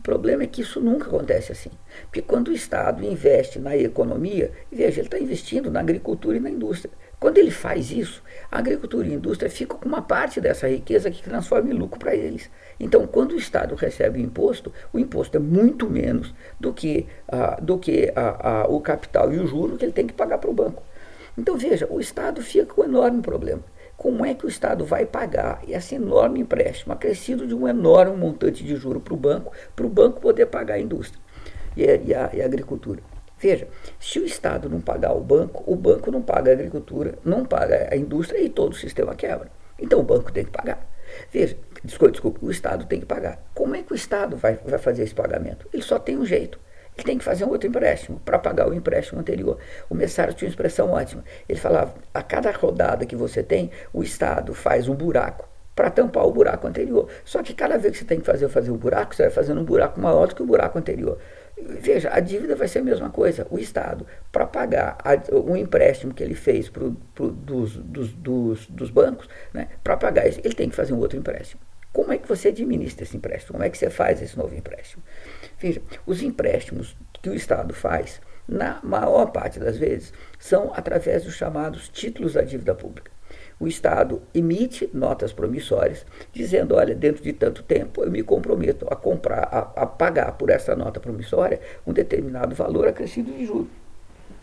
O 0.00 0.02
problema 0.02 0.44
é 0.44 0.46
que 0.46 0.62
isso 0.62 0.80
nunca 0.80 1.08
acontece 1.08 1.52
assim. 1.52 1.70
Porque 2.04 2.22
quando 2.22 2.48
o 2.48 2.54
Estado 2.54 3.04
investe 3.04 3.58
na 3.58 3.76
economia, 3.76 4.50
veja, 4.72 4.98
ele 4.98 5.08
está 5.08 5.18
investindo 5.18 5.70
na 5.70 5.80
agricultura 5.80 6.38
e 6.38 6.40
na 6.40 6.48
indústria. 6.48 6.90
Quando 7.18 7.36
ele 7.36 7.50
faz 7.50 7.90
isso, 7.90 8.22
a 8.50 8.58
agricultura 8.60 9.06
e 9.06 9.10
a 9.10 9.14
indústria 9.14 9.50
ficam 9.50 9.78
com 9.78 9.86
uma 9.86 10.00
parte 10.00 10.40
dessa 10.40 10.66
riqueza 10.66 11.10
que 11.10 11.22
transforma 11.22 11.70
em 11.70 11.74
lucro 11.74 12.00
para 12.00 12.14
eles. 12.14 12.50
Então, 12.80 13.06
quando 13.06 13.32
o 13.32 13.36
Estado 13.36 13.74
recebe 13.74 14.18
o 14.18 14.22
imposto, 14.22 14.72
o 14.90 14.98
imposto 14.98 15.36
é 15.36 15.40
muito 15.40 15.88
menos 15.90 16.34
do 16.58 16.72
que, 16.72 17.06
ah, 17.28 17.58
do 17.60 17.76
que 17.76 18.10
ah, 18.16 18.62
ah, 18.62 18.66
o 18.70 18.80
capital 18.80 19.30
e 19.34 19.38
o 19.38 19.46
juro 19.46 19.76
que 19.76 19.84
ele 19.84 19.92
tem 19.92 20.06
que 20.06 20.14
pagar 20.14 20.38
para 20.38 20.50
o 20.50 20.54
banco. 20.54 20.82
Então, 21.36 21.58
veja, 21.58 21.86
o 21.90 22.00
Estado 22.00 22.40
fica 22.40 22.72
com 22.72 22.80
um 22.80 22.84
enorme 22.84 23.20
problema. 23.20 23.62
Como 24.00 24.24
é 24.24 24.32
que 24.32 24.46
o 24.46 24.48
Estado 24.48 24.82
vai 24.82 25.04
pagar 25.04 25.60
esse 25.68 25.96
enorme 25.96 26.40
empréstimo, 26.40 26.90
acrescido 26.90 27.46
de 27.46 27.54
um 27.54 27.68
enorme 27.68 28.16
montante 28.16 28.64
de 28.64 28.74
juro 28.74 28.98
para 28.98 29.12
o 29.12 29.16
banco, 29.18 29.52
para 29.76 29.84
o 29.84 29.90
banco 29.90 30.22
poder 30.22 30.46
pagar 30.46 30.76
a 30.76 30.80
indústria 30.80 31.22
e 31.76 31.84
a, 31.84 31.96
e, 31.96 32.14
a, 32.14 32.30
e 32.32 32.40
a, 32.40 32.46
agricultura? 32.46 33.02
Veja, 33.38 33.68
se 33.98 34.18
o 34.18 34.24
Estado 34.24 34.70
não 34.70 34.80
pagar 34.80 35.12
o 35.12 35.20
banco, 35.20 35.62
o 35.70 35.76
banco 35.76 36.10
não 36.10 36.22
paga 36.22 36.50
a 36.50 36.54
agricultura, 36.54 37.18
não 37.22 37.44
paga 37.44 37.90
a 37.92 37.94
indústria 37.94 38.40
e 38.40 38.48
todo 38.48 38.72
o 38.72 38.74
sistema 38.74 39.14
quebra. 39.14 39.50
Então 39.78 40.00
o 40.00 40.02
banco 40.02 40.32
tem 40.32 40.46
que 40.46 40.50
pagar. 40.50 40.82
Veja, 41.30 41.58
desculpe, 41.84 42.12
desculpe, 42.12 42.38
o 42.42 42.50
Estado 42.50 42.86
tem 42.86 43.00
que 43.00 43.06
pagar. 43.06 43.38
Como 43.52 43.74
é 43.76 43.82
que 43.82 43.92
o 43.92 43.94
Estado 43.94 44.34
vai, 44.34 44.58
vai 44.64 44.78
fazer 44.78 45.02
esse 45.02 45.14
pagamento? 45.14 45.68
Ele 45.74 45.82
só 45.82 45.98
tem 45.98 46.16
um 46.16 46.24
jeito 46.24 46.58
ele 46.96 47.06
tem 47.06 47.18
que 47.18 47.24
fazer 47.24 47.44
um 47.44 47.48
outro 47.48 47.68
empréstimo 47.68 48.20
para 48.24 48.38
pagar 48.38 48.68
o 48.68 48.74
empréstimo 48.74 49.20
anterior. 49.20 49.58
O 49.88 49.94
Messário 49.94 50.34
tinha 50.34 50.48
uma 50.48 50.52
expressão 50.52 50.90
ótima. 50.90 51.24
Ele 51.48 51.58
falava: 51.58 51.94
a 52.12 52.22
cada 52.22 52.50
rodada 52.50 53.06
que 53.06 53.16
você 53.16 53.42
tem, 53.42 53.70
o 53.92 54.02
Estado 54.02 54.54
faz 54.54 54.88
um 54.88 54.94
buraco 54.94 55.48
para 55.74 55.90
tampar 55.90 56.26
o 56.26 56.30
buraco 56.30 56.66
anterior. 56.66 57.08
Só 57.24 57.42
que 57.42 57.54
cada 57.54 57.78
vez 57.78 57.92
que 57.92 58.00
você 58.00 58.04
tem 58.04 58.20
que 58.20 58.26
fazer 58.26 58.48
fazer 58.48 58.70
um 58.70 58.76
buraco, 58.76 59.14
você 59.14 59.22
vai 59.22 59.30
fazendo 59.30 59.60
um 59.60 59.64
buraco 59.64 59.98
maior 59.98 60.26
do 60.26 60.34
que 60.34 60.42
o 60.42 60.46
buraco 60.46 60.78
anterior. 60.78 61.18
Veja, 61.56 62.10
a 62.12 62.20
dívida 62.20 62.54
vai 62.54 62.68
ser 62.68 62.80
a 62.80 62.82
mesma 62.82 63.10
coisa. 63.10 63.46
O 63.50 63.58
Estado, 63.58 64.06
para 64.30 64.46
pagar 64.46 64.98
a, 65.02 65.16
o 65.34 65.56
empréstimo 65.56 66.12
que 66.12 66.22
ele 66.22 66.34
fez 66.34 66.68
pro, 66.68 66.96
pro, 67.14 67.30
dos, 67.30 67.76
dos, 67.76 68.12
dos, 68.12 68.66
dos 68.66 68.90
bancos, 68.90 69.28
né, 69.54 69.68
para 69.82 69.96
pagar 69.96 70.26
isso, 70.26 70.40
ele 70.44 70.54
tem 70.54 70.68
que 70.68 70.76
fazer 70.76 70.92
um 70.92 70.98
outro 70.98 71.18
empréstimo. 71.18 71.62
Como 71.92 72.12
é 72.12 72.18
que 72.18 72.28
você 72.28 72.48
administra 72.48 73.02
esse 73.02 73.16
empréstimo? 73.16 73.52
Como 73.52 73.64
é 73.64 73.68
que 73.68 73.76
você 73.76 73.90
faz 73.90 74.22
esse 74.22 74.38
novo 74.38 74.54
empréstimo? 74.54 75.02
Veja, 75.58 75.82
os 76.06 76.22
empréstimos 76.22 76.96
que 77.22 77.28
o 77.28 77.34
Estado 77.34 77.74
faz, 77.74 78.20
na 78.48 78.80
maior 78.82 79.26
parte 79.26 79.58
das 79.58 79.76
vezes, 79.76 80.12
são 80.38 80.72
através 80.74 81.24
dos 81.24 81.34
chamados 81.34 81.88
títulos 81.88 82.34
da 82.34 82.42
dívida 82.42 82.74
pública. 82.74 83.10
O 83.60 83.68
Estado 83.68 84.22
emite 84.34 84.88
notas 84.92 85.32
promissórias, 85.32 86.06
dizendo: 86.32 86.74
olha, 86.74 86.94
dentro 86.94 87.22
de 87.22 87.32
tanto 87.32 87.62
tempo 87.62 88.02
eu 88.02 88.10
me 88.10 88.22
comprometo 88.22 88.86
a 88.90 88.96
comprar, 88.96 89.48
a, 89.52 89.82
a 89.82 89.86
pagar 89.86 90.32
por 90.32 90.48
essa 90.48 90.74
nota 90.74 90.98
promissória 90.98 91.60
um 91.86 91.92
determinado 91.92 92.54
valor 92.54 92.88
acrescido 92.88 93.30
de 93.30 93.44
juros. 93.44 93.68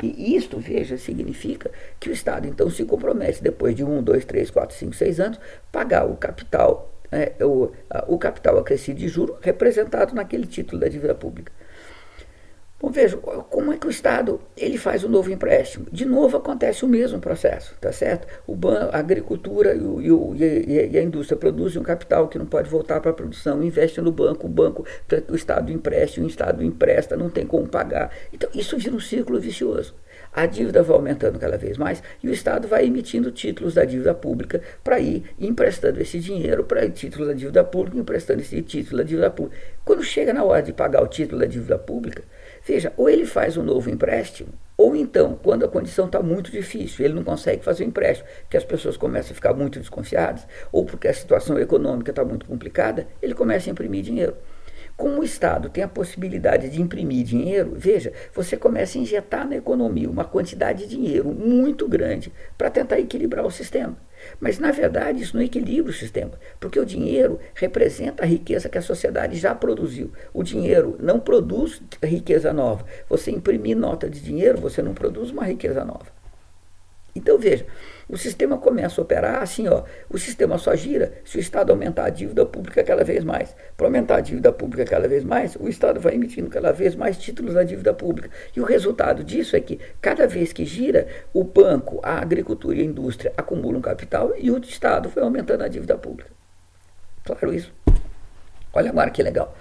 E 0.03 0.35
isto, 0.35 0.59
veja, 0.59 0.95
significa 0.95 1.71
que 1.99 2.09
o 2.09 2.13
Estado 2.13 2.47
então 2.47 2.69
se 2.69 2.85
compromete, 2.85 3.41
depois 3.41 3.75
de 3.75 3.83
um, 3.83 4.03
dois, 4.03 4.23
três, 4.23 4.51
quatro, 4.51 4.75
cinco, 4.75 4.93
seis 4.93 5.19
anos, 5.19 5.39
pagar 5.71 6.05
o 6.05 6.15
capital, 6.15 6.93
é, 7.11 7.33
o, 7.43 7.71
a, 7.89 8.05
o 8.07 8.17
capital 8.17 8.57
acrescido 8.57 8.99
de 8.99 9.07
juro 9.07 9.37
representado 9.41 10.13
naquele 10.13 10.45
título 10.45 10.79
da 10.79 10.87
dívida 10.87 11.15
pública. 11.15 11.51
Bom, 12.79 12.91
veja, 12.91 13.17
como 13.17 13.73
é 13.73 13.77
que 13.77 13.87
o 13.87 13.89
Estado 13.89 14.39
ele 14.55 14.77
faz 14.77 15.03
o 15.03 15.07
um 15.07 15.09
novo 15.09 15.31
empréstimo? 15.31 15.87
De 15.91 16.05
novo 16.05 16.37
acontece 16.37 16.85
o 16.85 16.87
mesmo 16.87 17.19
processo, 17.19 17.75
tá 17.81 17.91
certo? 17.91 18.27
O 18.45 18.55
banco, 18.55 18.95
a 18.95 18.99
agricultura 18.99 19.73
e, 19.73 19.81
o, 19.81 19.99
e, 19.99 20.11
o, 20.11 20.35
e, 20.35 20.95
a 20.95 21.01
indústria 21.01 21.35
produzem 21.35 21.81
um 21.81 21.83
capital 21.83 22.27
que 22.27 22.37
não 22.37 22.45
pode 22.45 22.69
voltar 22.69 23.01
para 23.01 23.09
a 23.09 23.13
produção, 23.15 23.63
investe 23.63 23.99
no 23.99 24.11
banco, 24.11 24.45
o 24.45 24.49
banco, 24.49 24.85
o 25.27 25.35
Estado 25.35 25.71
empresta, 25.71 26.21
o 26.21 26.27
Estado 26.27 26.63
empresta, 26.63 27.17
não 27.17 27.31
tem 27.31 27.47
como 27.47 27.67
pagar. 27.67 28.11
Então, 28.31 28.47
isso 28.53 28.77
vira 28.77 28.95
um 28.95 28.99
círculo 28.99 29.39
vicioso. 29.39 29.95
A 30.37 30.45
dívida 30.45 30.83
vai 30.83 30.95
aumentando 30.95 31.39
cada 31.39 31.57
vez 31.57 31.79
mais 31.79 32.03
e 32.21 32.29
o 32.29 32.31
Estado 32.31 32.67
vai 32.67 32.85
emitindo 32.85 33.31
títulos 33.31 33.73
da 33.73 33.83
dívida 33.83 34.13
pública 34.13 34.61
para 34.83 34.99
ir 34.99 35.23
emprestando 35.39 35.99
esse 35.99 36.19
dinheiro 36.19 36.63
para 36.63 36.87
títulos 36.91 37.29
da 37.29 37.33
dívida 37.33 37.63
pública, 37.63 37.97
emprestando 37.97 38.41
esse 38.41 38.61
título 38.61 38.97
da 38.97 39.03
dívida 39.03 39.31
pública. 39.31 39.57
Quando 39.83 40.03
chega 40.03 40.31
na 40.31 40.43
hora 40.43 40.61
de 40.61 40.71
pagar 40.71 41.01
o 41.01 41.07
título 41.07 41.41
da 41.41 41.47
dívida 41.47 41.79
pública, 41.79 42.23
Veja, 42.63 42.93
ou 42.95 43.09
ele 43.09 43.25
faz 43.25 43.57
um 43.57 43.63
novo 43.63 43.89
empréstimo, 43.89 44.49
ou 44.77 44.95
então, 44.95 45.39
quando 45.41 45.65
a 45.65 45.67
condição 45.67 46.05
está 46.05 46.21
muito 46.21 46.51
difícil, 46.51 47.03
ele 47.03 47.15
não 47.15 47.23
consegue 47.23 47.63
fazer 47.63 47.83
o 47.83 47.87
empréstimo, 47.87 48.29
porque 48.41 48.57
as 48.57 48.63
pessoas 48.63 48.95
começam 48.95 49.31
a 49.31 49.35
ficar 49.35 49.55
muito 49.55 49.79
desconfiadas, 49.79 50.45
ou 50.71 50.85
porque 50.85 51.07
a 51.07 51.13
situação 51.15 51.57
econômica 51.57 52.11
está 52.11 52.23
muito 52.23 52.45
complicada, 52.45 53.07
ele 53.21 53.33
começa 53.33 53.69
a 53.69 53.71
imprimir 53.71 54.03
dinheiro. 54.03 54.35
Como 54.97 55.21
o 55.21 55.23
Estado 55.23 55.69
tem 55.69 55.83
a 55.83 55.87
possibilidade 55.87 56.69
de 56.69 56.81
imprimir 56.81 57.23
dinheiro, 57.23 57.73
veja, 57.75 58.11
você 58.33 58.57
começa 58.57 58.97
a 58.97 59.01
injetar 59.01 59.47
na 59.47 59.55
economia 59.55 60.09
uma 60.09 60.25
quantidade 60.25 60.87
de 60.87 60.89
dinheiro 60.89 61.31
muito 61.31 61.87
grande 61.87 62.33
para 62.57 62.71
tentar 62.71 62.99
equilibrar 62.99 63.45
o 63.45 63.51
sistema. 63.51 63.95
Mas, 64.39 64.57
na 64.57 64.71
verdade, 64.71 65.21
isso 65.21 65.37
não 65.37 65.43
equilibra 65.43 65.91
o 65.91 65.93
sistema, 65.93 66.31
porque 66.59 66.79
o 66.79 66.85
dinheiro 66.85 67.39
representa 67.53 68.23
a 68.23 68.25
riqueza 68.25 68.69
que 68.69 68.77
a 68.79 68.81
sociedade 68.81 69.37
já 69.37 69.53
produziu. 69.53 70.11
O 70.33 70.41
dinheiro 70.41 70.97
não 70.99 71.19
produz 71.19 71.79
riqueza 72.03 72.51
nova. 72.51 72.83
Você 73.07 73.29
imprimir 73.29 73.77
nota 73.77 74.09
de 74.09 74.19
dinheiro, 74.19 74.59
você 74.59 74.81
não 74.81 74.95
produz 74.95 75.29
uma 75.29 75.45
riqueza 75.45 75.85
nova. 75.85 76.16
Então, 77.17 77.37
veja, 77.37 77.65
o 78.07 78.15
sistema 78.15 78.57
começa 78.57 79.01
a 79.01 79.03
operar 79.03 79.41
assim, 79.41 79.67
ó, 79.67 79.83
o 80.09 80.17
sistema 80.17 80.57
só 80.57 80.75
gira 80.75 81.13
se 81.25 81.37
o 81.37 81.39
Estado 81.39 81.71
aumentar 81.71 82.05
a 82.05 82.09
dívida 82.09 82.45
pública 82.45 82.83
cada 82.83 83.03
vez 83.03 83.23
mais. 83.23 83.55
Para 83.75 83.87
aumentar 83.87 84.17
a 84.17 84.21
dívida 84.21 84.51
pública 84.51 84.85
cada 84.85 85.07
vez 85.07 85.23
mais, 85.23 85.55
o 85.59 85.67
Estado 85.67 85.99
vai 85.99 86.13
emitindo 86.13 86.49
cada 86.49 86.71
vez 86.71 86.95
mais 86.95 87.17
títulos 87.17 87.55
da 87.55 87.63
dívida 87.63 87.93
pública. 87.93 88.29
E 88.55 88.61
o 88.61 88.63
resultado 88.63 89.23
disso 89.23 89.55
é 89.55 89.59
que, 89.59 89.79
cada 89.99 90.27
vez 90.27 90.53
que 90.53 90.63
gira, 90.63 91.07
o 91.33 91.43
banco, 91.43 91.99
a 92.03 92.21
agricultura 92.21 92.77
e 92.77 92.81
a 92.81 92.85
indústria 92.85 93.33
acumulam 93.35 93.81
capital 93.81 94.33
e 94.37 94.51
o 94.51 94.59
Estado 94.59 95.09
vai 95.09 95.23
aumentando 95.23 95.63
a 95.63 95.67
dívida 95.67 95.97
pública. 95.97 96.29
Claro 97.25 97.53
isso. 97.53 97.73
Olha 98.73 98.91
agora 98.91 99.09
que 99.09 99.23
legal. 99.23 99.55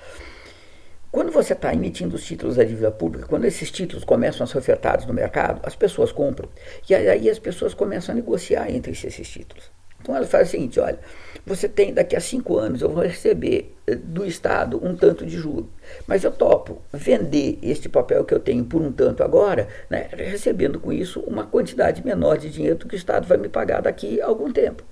Quando 1.16 1.32
você 1.32 1.54
está 1.54 1.72
emitindo 1.72 2.14
os 2.14 2.26
títulos 2.26 2.56
da 2.56 2.62
dívida 2.62 2.90
pública, 2.90 3.26
quando 3.26 3.46
esses 3.46 3.70
títulos 3.70 4.04
começam 4.04 4.44
a 4.44 4.46
ser 4.46 4.58
ofertados 4.58 5.06
no 5.06 5.14
mercado, 5.14 5.62
as 5.62 5.74
pessoas 5.74 6.12
compram. 6.12 6.46
E 6.90 6.94
aí 6.94 7.30
as 7.30 7.38
pessoas 7.38 7.72
começam 7.72 8.12
a 8.12 8.16
negociar 8.16 8.70
entre 8.70 8.92
esses 8.92 9.26
títulos. 9.26 9.70
Então 9.98 10.14
ela 10.14 10.26
faz 10.26 10.48
o 10.48 10.50
seguinte: 10.50 10.78
olha, 10.78 10.98
você 11.46 11.70
tem 11.70 11.94
daqui 11.94 12.14
a 12.14 12.20
cinco 12.20 12.58
anos, 12.58 12.82
eu 12.82 12.90
vou 12.90 13.02
receber 13.02 13.74
eh, 13.86 13.94
do 13.94 14.26
Estado 14.26 14.78
um 14.84 14.94
tanto 14.94 15.24
de 15.24 15.38
juro, 15.38 15.70
mas 16.06 16.22
eu 16.22 16.30
topo 16.30 16.82
vender 16.92 17.58
este 17.62 17.88
papel 17.88 18.22
que 18.22 18.34
eu 18.34 18.38
tenho 18.38 18.66
por 18.66 18.82
um 18.82 18.92
tanto 18.92 19.22
agora, 19.22 19.68
né, 19.88 20.08
recebendo 20.12 20.78
com 20.78 20.92
isso 20.92 21.20
uma 21.20 21.46
quantidade 21.46 22.04
menor 22.04 22.36
de 22.36 22.50
dinheiro 22.50 22.76
do 22.76 22.86
que 22.86 22.94
o 22.94 22.98
Estado 22.98 23.26
vai 23.26 23.38
me 23.38 23.48
pagar 23.48 23.80
daqui 23.80 24.20
a 24.20 24.26
algum 24.26 24.52
tempo. 24.52 24.84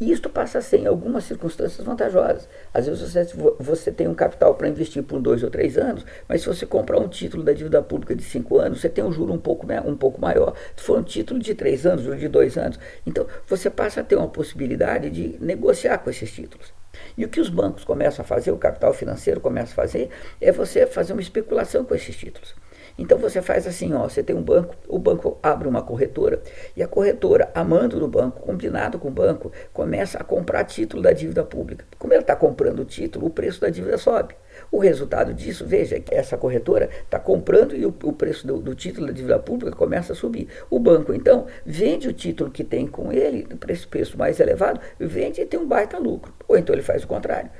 E 0.00 0.12
isto 0.12 0.28
passa 0.28 0.58
a 0.58 0.62
ser, 0.62 0.78
em 0.78 0.86
algumas 0.86 1.24
circunstâncias, 1.24 1.84
vantajosas. 1.84 2.48
Às 2.72 2.86
vezes 2.86 3.00
você, 3.00 3.26
você 3.58 3.92
tem 3.92 4.08
um 4.08 4.14
capital 4.14 4.54
para 4.54 4.68
investir 4.68 5.02
por 5.02 5.20
dois 5.20 5.42
ou 5.42 5.50
três 5.50 5.76
anos, 5.76 6.04
mas 6.28 6.42
se 6.42 6.46
você 6.46 6.64
comprar 6.64 6.98
um 6.98 7.08
título 7.08 7.42
da 7.42 7.52
dívida 7.52 7.82
pública 7.82 8.14
de 8.14 8.22
cinco 8.22 8.58
anos, 8.58 8.80
você 8.80 8.88
tem 8.88 9.04
um 9.04 9.12
juro 9.12 9.32
um 9.32 9.38
pouco, 9.38 9.66
um 9.84 9.96
pouco 9.96 10.20
maior. 10.20 10.54
Se 10.76 10.84
for 10.84 10.98
um 10.98 11.02
título 11.02 11.40
de 11.40 11.54
três 11.54 11.86
anos 11.86 12.06
ou 12.06 12.14
de 12.14 12.28
dois 12.28 12.56
anos, 12.56 12.78
então 13.06 13.26
você 13.46 13.68
passa 13.68 14.00
a 14.00 14.04
ter 14.04 14.16
uma 14.16 14.28
possibilidade 14.28 15.10
de 15.10 15.36
negociar 15.40 15.98
com 15.98 16.10
esses 16.10 16.30
títulos. 16.30 16.72
E 17.16 17.24
o 17.24 17.28
que 17.28 17.40
os 17.40 17.48
bancos 17.48 17.84
começam 17.84 18.24
a 18.24 18.26
fazer, 18.26 18.50
o 18.50 18.56
capital 18.56 18.92
financeiro 18.92 19.40
começa 19.40 19.72
a 19.72 19.74
fazer, 19.74 20.10
é 20.40 20.50
você 20.52 20.86
fazer 20.86 21.12
uma 21.12 21.22
especulação 21.22 21.84
com 21.84 21.94
esses 21.94 22.16
títulos. 22.16 22.54
Então 22.98 23.16
você 23.16 23.40
faz 23.40 23.64
assim, 23.66 23.94
ó, 23.94 24.08
você 24.08 24.22
tem 24.24 24.34
um 24.34 24.42
banco, 24.42 24.74
o 24.88 24.98
banco 24.98 25.38
abre 25.40 25.68
uma 25.68 25.80
corretora 25.80 26.42
e 26.76 26.82
a 26.82 26.88
corretora, 26.88 27.48
a 27.54 27.62
mando 27.62 28.00
do 28.00 28.08
banco, 28.08 28.40
combinado 28.40 28.98
com 28.98 29.06
o 29.06 29.12
banco, 29.12 29.52
começa 29.72 30.18
a 30.18 30.24
comprar 30.24 30.64
título 30.64 31.00
da 31.00 31.12
dívida 31.12 31.44
pública. 31.44 31.84
Como 31.96 32.12
ela 32.12 32.22
está 32.22 32.34
comprando 32.34 32.80
o 32.80 32.84
título, 32.84 33.26
o 33.26 33.30
preço 33.30 33.60
da 33.60 33.70
dívida 33.70 33.96
sobe. 33.96 34.34
O 34.70 34.78
resultado 34.78 35.32
disso, 35.32 35.66
veja, 35.66 35.96
é 35.96 36.00
que 36.00 36.14
essa 36.14 36.36
corretora 36.36 36.90
está 37.02 37.18
comprando 37.18 37.74
e 37.74 37.86
o, 37.86 37.94
o 38.02 38.12
preço 38.12 38.46
do, 38.46 38.58
do, 38.58 38.74
título 38.74 39.06
da 39.06 39.12
dívida 39.12 39.38
pública 39.38 39.74
começa 39.74 40.12
a 40.12 40.16
subir. 40.16 40.48
O 40.68 40.78
banco, 40.78 41.14
então, 41.14 41.46
vende 41.64 42.08
o 42.08 42.12
título 42.12 42.50
que 42.50 42.64
tem 42.64 42.86
com 42.86 43.12
ele, 43.12 43.44
para 43.56 43.72
esse 43.72 43.86
preço 43.86 44.18
mais 44.18 44.40
elevado, 44.40 44.80
vende 44.98 45.40
e 45.40 45.46
tem 45.46 45.58
um 45.58 45.66
baita 45.66 45.98
lucro. 45.98 46.32
Ou 46.46 46.56
então 46.56 46.74
ele 46.74 46.82
faz 46.82 47.04
o 47.04 47.06
contrário. 47.06 47.50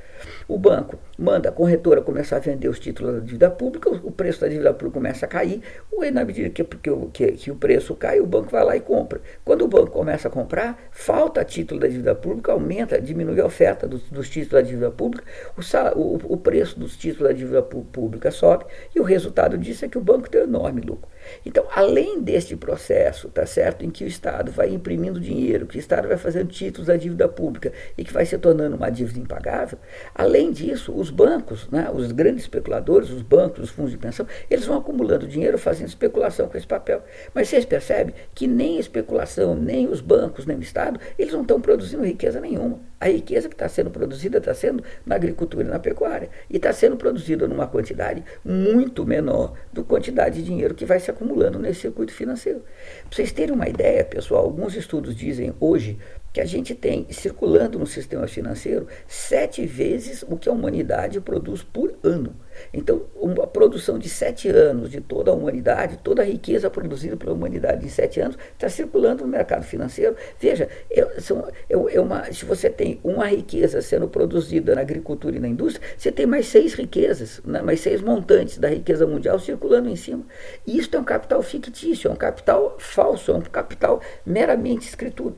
O 0.46 0.58
banco 0.58 0.98
manda 1.18 1.48
a 1.48 1.52
corretora 1.52 2.00
começar 2.00 2.36
a 2.36 2.40
vender 2.40 2.68
os 2.68 2.78
títulos 2.78 3.14
da 3.14 3.20
dívida 3.20 3.50
pública, 3.50 3.90
o 3.90 4.10
preço 4.10 4.40
da 4.40 4.48
dívida 4.48 4.72
pública 4.72 4.94
começa 4.94 5.26
a 5.26 5.28
cair, 5.28 5.62
ou 5.92 6.10
na 6.10 6.24
medida 6.24 6.50
que, 6.50 6.64
que, 6.64 6.90
que, 7.12 7.32
que, 7.32 7.50
o 7.50 7.56
preço 7.56 7.94
cai, 7.94 8.20
o 8.20 8.26
banco 8.26 8.50
vai 8.50 8.64
lá 8.64 8.76
e 8.76 8.80
compra. 8.80 9.20
Quando 9.44 9.62
o 9.62 9.68
banco 9.68 9.90
começa 9.90 10.28
a 10.28 10.30
comprar, 10.30 10.78
falta 10.90 11.44
título 11.44 11.80
da 11.80 11.86
dívida 11.86 12.14
pública, 12.14 12.52
aumenta, 12.52 13.00
diminui 13.00 13.40
a 13.40 13.46
oferta 13.46 13.86
dos, 13.86 14.02
dos 14.10 14.28
títulos 14.28 14.52
da 14.52 14.68
dívida 14.68 14.90
pública, 14.90 15.24
o, 15.56 16.00
o, 16.00 16.20
o 16.34 16.36
preço 16.36 16.78
dos 16.78 16.96
títulos 16.98 17.28
da 17.28 17.34
dívida 17.34 17.62
pública 17.62 18.30
sobe, 18.30 18.66
e 18.94 19.00
o 19.00 19.04
resultado 19.04 19.56
disso 19.56 19.84
é 19.84 19.88
que 19.88 19.98
o 19.98 20.02
banco 20.02 20.28
tem 20.28 20.42
um 20.42 20.44
enorme 20.44 20.80
lucro. 20.80 21.08
Então, 21.44 21.64
além 21.74 22.20
deste 22.20 22.56
processo, 22.56 23.28
tá 23.28 23.46
certo, 23.46 23.84
em 23.84 23.90
que 23.90 24.04
o 24.04 24.06
Estado 24.06 24.50
vai 24.50 24.70
imprimindo 24.70 25.20
dinheiro, 25.20 25.66
que 25.66 25.76
o 25.76 25.80
Estado 25.80 26.08
vai 26.08 26.16
fazendo 26.16 26.48
títulos 26.48 26.88
da 26.88 26.96
dívida 26.96 27.28
pública 27.28 27.72
e 27.96 28.04
que 28.04 28.12
vai 28.12 28.26
se 28.26 28.36
tornando 28.38 28.76
uma 28.76 28.90
dívida 28.90 29.18
impagável, 29.18 29.78
além 30.14 30.52
disso, 30.52 30.92
os 30.94 31.10
bancos, 31.10 31.68
né, 31.70 31.90
os 31.92 32.12
grandes 32.12 32.42
especuladores, 32.42 33.10
os 33.10 33.22
bancos, 33.22 33.64
os 33.64 33.70
fundos 33.70 33.92
de 33.92 33.98
pensão, 33.98 34.26
eles 34.50 34.64
vão 34.64 34.78
acumulando 34.78 35.26
dinheiro 35.26 35.58
fazendo 35.58 35.88
especulação 35.88 36.48
com 36.48 36.56
esse 36.56 36.66
papel. 36.66 37.02
Mas 37.34 37.48
vocês 37.48 37.64
percebem 37.64 38.14
que 38.34 38.46
nem 38.46 38.76
a 38.76 38.80
especulação, 38.80 39.54
nem 39.54 39.88
os 39.88 40.00
bancos, 40.00 40.46
nem 40.46 40.56
o 40.56 40.62
Estado, 40.62 41.00
eles 41.18 41.32
não 41.32 41.42
estão 41.42 41.60
produzindo 41.60 42.04
riqueza 42.04 42.40
nenhuma. 42.40 42.80
A 43.00 43.06
riqueza 43.06 43.48
que 43.48 43.54
está 43.54 43.68
sendo 43.68 43.90
produzida 43.90 44.38
está 44.38 44.52
sendo 44.52 44.82
na 45.06 45.14
agricultura 45.14 45.64
e 45.64 45.70
na 45.70 45.78
pecuária. 45.78 46.28
E 46.50 46.56
está 46.56 46.72
sendo 46.72 46.96
produzida 46.96 47.46
numa 47.46 47.68
quantidade 47.68 48.24
muito 48.44 49.06
menor 49.06 49.54
do 49.72 49.84
quantidade 49.84 50.36
de 50.36 50.42
dinheiro 50.42 50.74
que 50.74 50.84
vai 50.84 50.98
se 50.98 51.10
acumulando 51.18 51.58
nesse 51.58 51.80
circuito 51.80 52.12
financeiro. 52.12 52.60
Para 52.60 53.16
vocês 53.16 53.32
terem 53.32 53.54
uma 53.54 53.68
ideia, 53.68 54.04
pessoal, 54.04 54.44
alguns 54.44 54.76
estudos 54.76 55.16
dizem 55.16 55.52
hoje 55.58 55.98
que 56.38 56.42
a 56.42 56.46
gente 56.46 56.72
tem 56.72 57.04
circulando 57.10 57.80
no 57.80 57.86
sistema 57.86 58.28
financeiro 58.28 58.86
sete 59.08 59.66
vezes 59.66 60.22
o 60.22 60.36
que 60.36 60.48
a 60.48 60.52
humanidade 60.52 61.20
produz 61.20 61.64
por 61.64 61.98
ano. 62.04 62.32
Então, 62.72 63.02
uma 63.14 63.46
produção 63.46 63.98
de 63.98 64.08
sete 64.08 64.48
anos 64.48 64.90
de 64.90 65.00
toda 65.00 65.30
a 65.30 65.34
humanidade, 65.34 65.98
toda 65.98 66.22
a 66.22 66.24
riqueza 66.24 66.70
produzida 66.70 67.16
pela 67.16 67.32
humanidade 67.32 67.84
em 67.84 67.88
sete 67.88 68.20
anos, 68.20 68.36
está 68.52 68.68
circulando 68.68 69.24
no 69.24 69.30
mercado 69.30 69.64
financeiro. 69.64 70.16
Veja, 70.38 70.68
é, 70.90 71.20
são, 71.20 71.46
é, 71.68 71.74
é 71.96 72.00
uma, 72.00 72.32
se 72.32 72.44
você 72.44 72.68
tem 72.70 73.00
uma 73.02 73.26
riqueza 73.26 73.80
sendo 73.80 74.08
produzida 74.08 74.74
na 74.74 74.80
agricultura 74.80 75.36
e 75.36 75.40
na 75.40 75.48
indústria, 75.48 75.86
você 75.96 76.10
tem 76.10 76.26
mais 76.26 76.46
seis 76.46 76.74
riquezas, 76.74 77.40
né, 77.44 77.62
mais 77.62 77.80
seis 77.80 78.00
montantes 78.00 78.58
da 78.58 78.68
riqueza 78.68 79.06
mundial 79.06 79.38
circulando 79.38 79.88
em 79.88 79.96
cima. 79.96 80.24
E 80.66 80.78
isso 80.78 80.94
é 80.94 80.98
um 80.98 81.04
capital 81.04 81.42
fictício, 81.42 82.08
é 82.08 82.12
um 82.12 82.16
capital 82.16 82.76
falso, 82.78 83.30
é 83.30 83.34
um 83.34 83.40
capital 83.40 84.00
meramente 84.24 84.90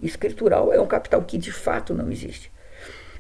escritural, 0.02 0.72
é 0.72 0.80
um 0.80 0.86
capital 0.90 1.22
que 1.22 1.38
de 1.38 1.52
fato 1.52 1.94
não 1.94 2.10
existe. 2.10 2.52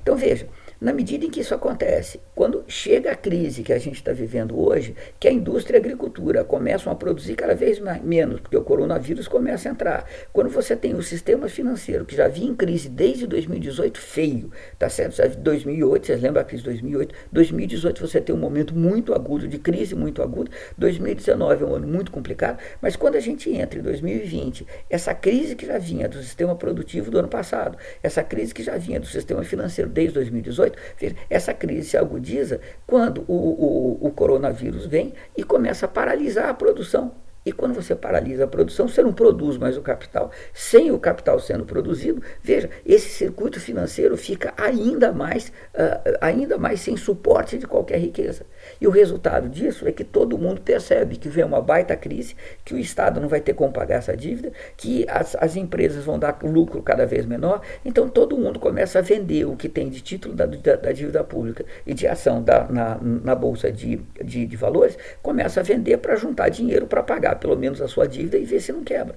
Então 0.02 0.16
veja, 0.16 0.48
na 0.80 0.94
medida 0.94 1.26
em 1.26 1.30
que 1.30 1.40
isso 1.40 1.54
acontece, 1.54 2.20
quando 2.34 2.64
chega 2.66 3.12
a 3.12 3.14
crise 3.14 3.62
que 3.62 3.72
a 3.72 3.78
gente 3.78 3.96
está 3.96 4.12
vivendo 4.12 4.58
hoje, 4.58 4.96
que 5.18 5.28
a 5.28 5.32
indústria 5.32 5.76
e 5.76 5.78
a 5.78 5.80
agricultura 5.80 6.42
começam 6.42 6.90
a 6.90 6.96
produzir 6.96 7.34
cada 7.34 7.54
vez 7.54 7.78
mais, 7.78 8.02
menos, 8.02 8.40
porque 8.40 8.56
o 8.56 8.64
coronavírus 8.64 9.28
começa 9.28 9.68
a 9.68 9.72
entrar. 9.72 10.06
Quando 10.32 10.48
você 10.48 10.74
tem 10.74 10.94
o 10.94 11.02
sistema 11.02 11.48
financeiro, 11.48 12.06
que 12.06 12.16
já 12.16 12.28
vinha 12.28 12.50
em 12.50 12.54
crise 12.54 12.88
desde 12.88 13.26
2018, 13.26 14.00
feio, 14.00 14.50
tá 14.78 14.88
certo? 14.88 15.20
2008, 15.38 16.06
vocês 16.06 16.22
lembram 16.22 16.40
a 16.40 16.44
crise 16.44 16.62
de 16.62 16.70
2008? 16.70 17.14
2018 17.30 18.00
você 18.00 18.20
tem 18.20 18.34
um 18.34 18.38
momento 18.38 18.74
muito 18.74 19.12
agudo, 19.12 19.46
de 19.46 19.58
crise 19.58 19.94
muito 19.94 20.22
aguda. 20.22 20.50
2019 20.78 21.62
é 21.62 21.66
um 21.66 21.74
ano 21.74 21.86
muito 21.86 22.10
complicado, 22.10 22.58
mas 22.80 22.96
quando 22.96 23.16
a 23.16 23.20
gente 23.20 23.50
entra 23.50 23.78
em 23.78 23.82
2020, 23.82 24.66
essa 24.88 25.14
crise 25.14 25.54
que 25.54 25.66
já 25.66 25.76
vinha 25.76 26.08
do 26.08 26.22
sistema 26.22 26.56
produtivo 26.56 27.10
do 27.10 27.18
ano 27.18 27.28
passado, 27.28 27.76
essa 28.02 28.22
crise 28.22 28.54
que 28.54 28.62
já 28.62 28.78
vinha 28.78 28.98
do 28.98 29.06
sistema 29.06 29.44
financeiro 29.44 29.90
desde 29.90 30.14
2018, 30.14 30.69
essa 31.28 31.52
crise 31.54 31.90
se 31.90 31.96
agudiza 31.96 32.60
quando 32.86 33.24
o, 33.26 33.34
o, 33.34 34.06
o 34.06 34.10
coronavírus 34.10 34.86
vem 34.86 35.12
e 35.36 35.42
começa 35.42 35.86
a 35.86 35.88
paralisar 35.88 36.48
a 36.48 36.54
produção. 36.54 37.12
E 37.44 37.52
quando 37.52 37.74
você 37.74 37.94
paralisa 37.94 38.44
a 38.44 38.46
produção, 38.46 38.86
você 38.86 39.02
não 39.02 39.14
produz 39.14 39.56
mais 39.56 39.76
o 39.76 39.82
capital. 39.82 40.30
Sem 40.52 40.90
o 40.90 40.98
capital 40.98 41.40
sendo 41.40 41.64
produzido, 41.64 42.22
veja, 42.42 42.68
esse 42.84 43.08
circuito 43.08 43.58
financeiro 43.58 44.14
fica 44.16 44.52
ainda 44.58 45.10
mais, 45.10 45.48
uh, 45.74 46.18
ainda 46.20 46.58
mais 46.58 46.80
sem 46.80 46.96
suporte 46.98 47.56
de 47.56 47.66
qualquer 47.66 47.98
riqueza. 47.98 48.44
E 48.80 48.86
o 48.86 48.90
resultado 48.90 49.48
disso 49.48 49.86
é 49.88 49.92
que 49.92 50.04
todo 50.04 50.36
mundo 50.36 50.60
percebe 50.60 51.16
que 51.16 51.28
vem 51.28 51.44
uma 51.44 51.60
baita 51.60 51.96
crise, 51.96 52.36
que 52.64 52.74
o 52.74 52.78
Estado 52.78 53.20
não 53.20 53.28
vai 53.28 53.40
ter 53.40 53.54
como 53.54 53.72
pagar 53.72 53.96
essa 53.96 54.16
dívida, 54.16 54.52
que 54.76 55.06
as, 55.08 55.36
as 55.36 55.56
empresas 55.56 56.04
vão 56.04 56.18
dar 56.18 56.38
lucro 56.42 56.82
cada 56.82 57.06
vez 57.06 57.24
menor. 57.24 57.62
Então 57.84 58.08
todo 58.08 58.36
mundo 58.36 58.58
começa 58.58 58.98
a 58.98 59.02
vender 59.02 59.44
o 59.46 59.56
que 59.56 59.68
tem 59.68 59.88
de 59.88 60.00
título 60.00 60.34
da, 60.34 60.46
da, 60.46 60.76
da 60.76 60.92
dívida 60.92 61.24
pública 61.24 61.64
e 61.86 61.94
de 61.94 62.06
ação 62.06 62.42
da, 62.42 62.66
na, 62.68 62.98
na 63.00 63.34
Bolsa 63.34 63.70
de, 63.70 64.00
de, 64.22 64.46
de 64.46 64.56
Valores, 64.56 64.96
começa 65.22 65.60
a 65.60 65.62
vender 65.62 65.98
para 65.98 66.16
juntar 66.16 66.48
dinheiro 66.48 66.86
para 66.86 67.02
pagar 67.02 67.36
pelo 67.36 67.56
menos 67.56 67.80
a 67.80 67.88
sua 67.88 68.06
dívida 68.06 68.36
e 68.36 68.44
ver 68.44 68.60
se 68.60 68.72
não 68.72 68.84
quebra. 68.84 69.16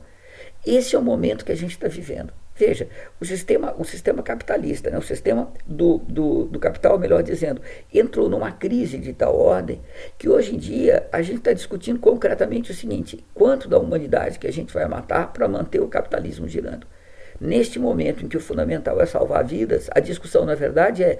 Esse 0.66 0.96
é 0.96 1.00
o 1.00 1.02
momento 1.02 1.44
que 1.44 1.52
a 1.52 1.56
gente 1.56 1.72
está 1.72 1.88
vivendo. 1.88 2.34
Veja, 2.56 2.88
o 3.20 3.26
sistema, 3.26 3.74
o 3.80 3.84
sistema 3.84 4.22
capitalista, 4.22 4.92
né, 4.92 4.98
o 4.98 5.02
sistema 5.02 5.52
do, 5.66 5.98
do, 5.98 6.46
do, 6.46 6.60
capital, 6.60 7.00
melhor 7.00 7.24
dizendo, 7.24 7.60
entrou 7.92 8.30
numa 8.30 8.52
crise 8.52 9.00
de 9.00 9.12
tal 9.12 9.36
ordem 9.36 9.82
que 10.20 10.30
hoje 10.30 10.54
em 10.54 10.58
dia 10.60 11.08
a 11.12 11.24
gente 11.24 11.40
está 11.40 11.52
discutindo 11.52 12.00
concretamente 12.00 12.70
o 12.70 12.76
seguinte: 12.76 13.26
quanto 13.34 13.68
da 13.68 13.80
humanidade 13.80 14.38
que 14.38 14.46
a 14.46 14.54
gente 14.54 14.72
vai 14.72 14.88
matar 14.88 15.34
para 15.34 15.48
manter 15.48 15.82
o 15.82 15.88
capitalismo 15.88 16.48
girando? 16.48 16.86
Neste 17.42 17.80
momento 17.80 18.24
em 18.24 18.28
que 18.28 18.38
o 18.38 18.42
fundamental 18.42 19.02
é 19.02 19.06
salvar 19.08 19.44
vidas, 19.44 19.90
a 19.92 20.00
discussão, 20.00 20.46
na 20.46 20.54
verdade, 20.54 21.04
é 21.04 21.18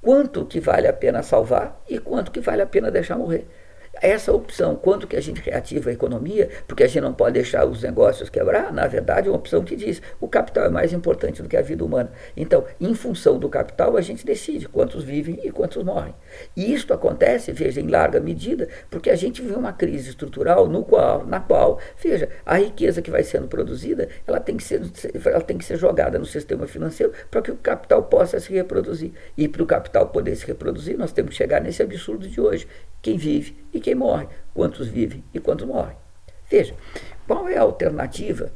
quanto 0.00 0.46
que 0.46 0.60
vale 0.60 0.86
a 0.86 0.92
pena 0.92 1.24
salvar 1.24 1.82
e 1.88 1.98
quanto 1.98 2.30
que 2.30 2.38
vale 2.38 2.62
a 2.62 2.66
pena 2.66 2.88
deixar 2.88 3.18
morrer. 3.18 3.46
Essa 4.00 4.32
opção, 4.32 4.76
quanto 4.76 5.06
que 5.06 5.16
a 5.16 5.20
gente 5.20 5.40
reativa 5.40 5.90
a 5.90 5.92
economia, 5.92 6.48
porque 6.66 6.84
a 6.84 6.86
gente 6.86 7.00
não 7.00 7.12
pode 7.12 7.34
deixar 7.34 7.66
os 7.66 7.82
negócios 7.82 8.28
quebrar, 8.28 8.72
na 8.72 8.86
verdade 8.86 9.28
é 9.28 9.30
uma 9.30 9.38
opção 9.38 9.64
que 9.64 9.76
diz 9.76 10.00
o 10.20 10.28
capital 10.28 10.66
é 10.66 10.68
mais 10.68 10.92
importante 10.92 11.42
do 11.42 11.48
que 11.48 11.56
a 11.56 11.62
vida 11.62 11.84
humana. 11.84 12.12
Então, 12.36 12.64
em 12.80 12.94
função 12.94 13.38
do 13.38 13.48
capital, 13.48 13.96
a 13.96 14.00
gente 14.00 14.24
decide 14.24 14.68
quantos 14.68 15.02
vivem 15.02 15.40
e 15.42 15.50
quantos 15.50 15.82
morrem. 15.82 16.14
E 16.56 16.72
isso 16.72 16.92
acontece, 16.92 17.52
veja, 17.52 17.80
em 17.80 17.88
larga 17.88 18.20
medida, 18.20 18.68
porque 18.90 19.10
a 19.10 19.16
gente 19.16 19.42
vive 19.42 19.54
uma 19.54 19.72
crise 19.72 20.10
estrutural 20.10 20.68
no 20.68 20.84
qual, 20.84 21.26
na 21.26 21.40
qual, 21.40 21.78
veja, 22.02 22.28
a 22.44 22.56
riqueza 22.56 23.02
que 23.02 23.10
vai 23.10 23.22
sendo 23.22 23.48
produzida, 23.48 24.08
ela 24.26 24.40
tem 24.40 24.56
que 24.56 24.64
ser, 24.64 24.82
ela 25.24 25.40
tem 25.40 25.58
que 25.58 25.64
ser 25.64 25.76
jogada 25.76 26.18
no 26.18 26.26
sistema 26.26 26.66
financeiro 26.66 27.12
para 27.30 27.42
que 27.42 27.50
o 27.50 27.56
capital 27.56 28.02
possa 28.04 28.38
se 28.38 28.52
reproduzir. 28.52 29.12
E 29.36 29.48
para 29.48 29.62
o 29.62 29.66
capital 29.66 30.08
poder 30.08 30.36
se 30.36 30.46
reproduzir, 30.46 30.96
nós 30.96 31.12
temos 31.12 31.30
que 31.30 31.36
chegar 31.36 31.60
nesse 31.60 31.82
absurdo 31.82 32.28
de 32.28 32.40
hoje. 32.40 32.66
Quem 33.08 33.16
vive 33.16 33.56
e 33.72 33.80
quem 33.80 33.94
morre, 33.94 34.26
quantos 34.52 34.86
vivem 34.86 35.24
e 35.32 35.40
quantos 35.40 35.66
morrem. 35.66 35.96
Veja, 36.50 36.74
qual 37.26 37.48
é 37.48 37.56
a 37.56 37.62
alternativa 37.62 38.52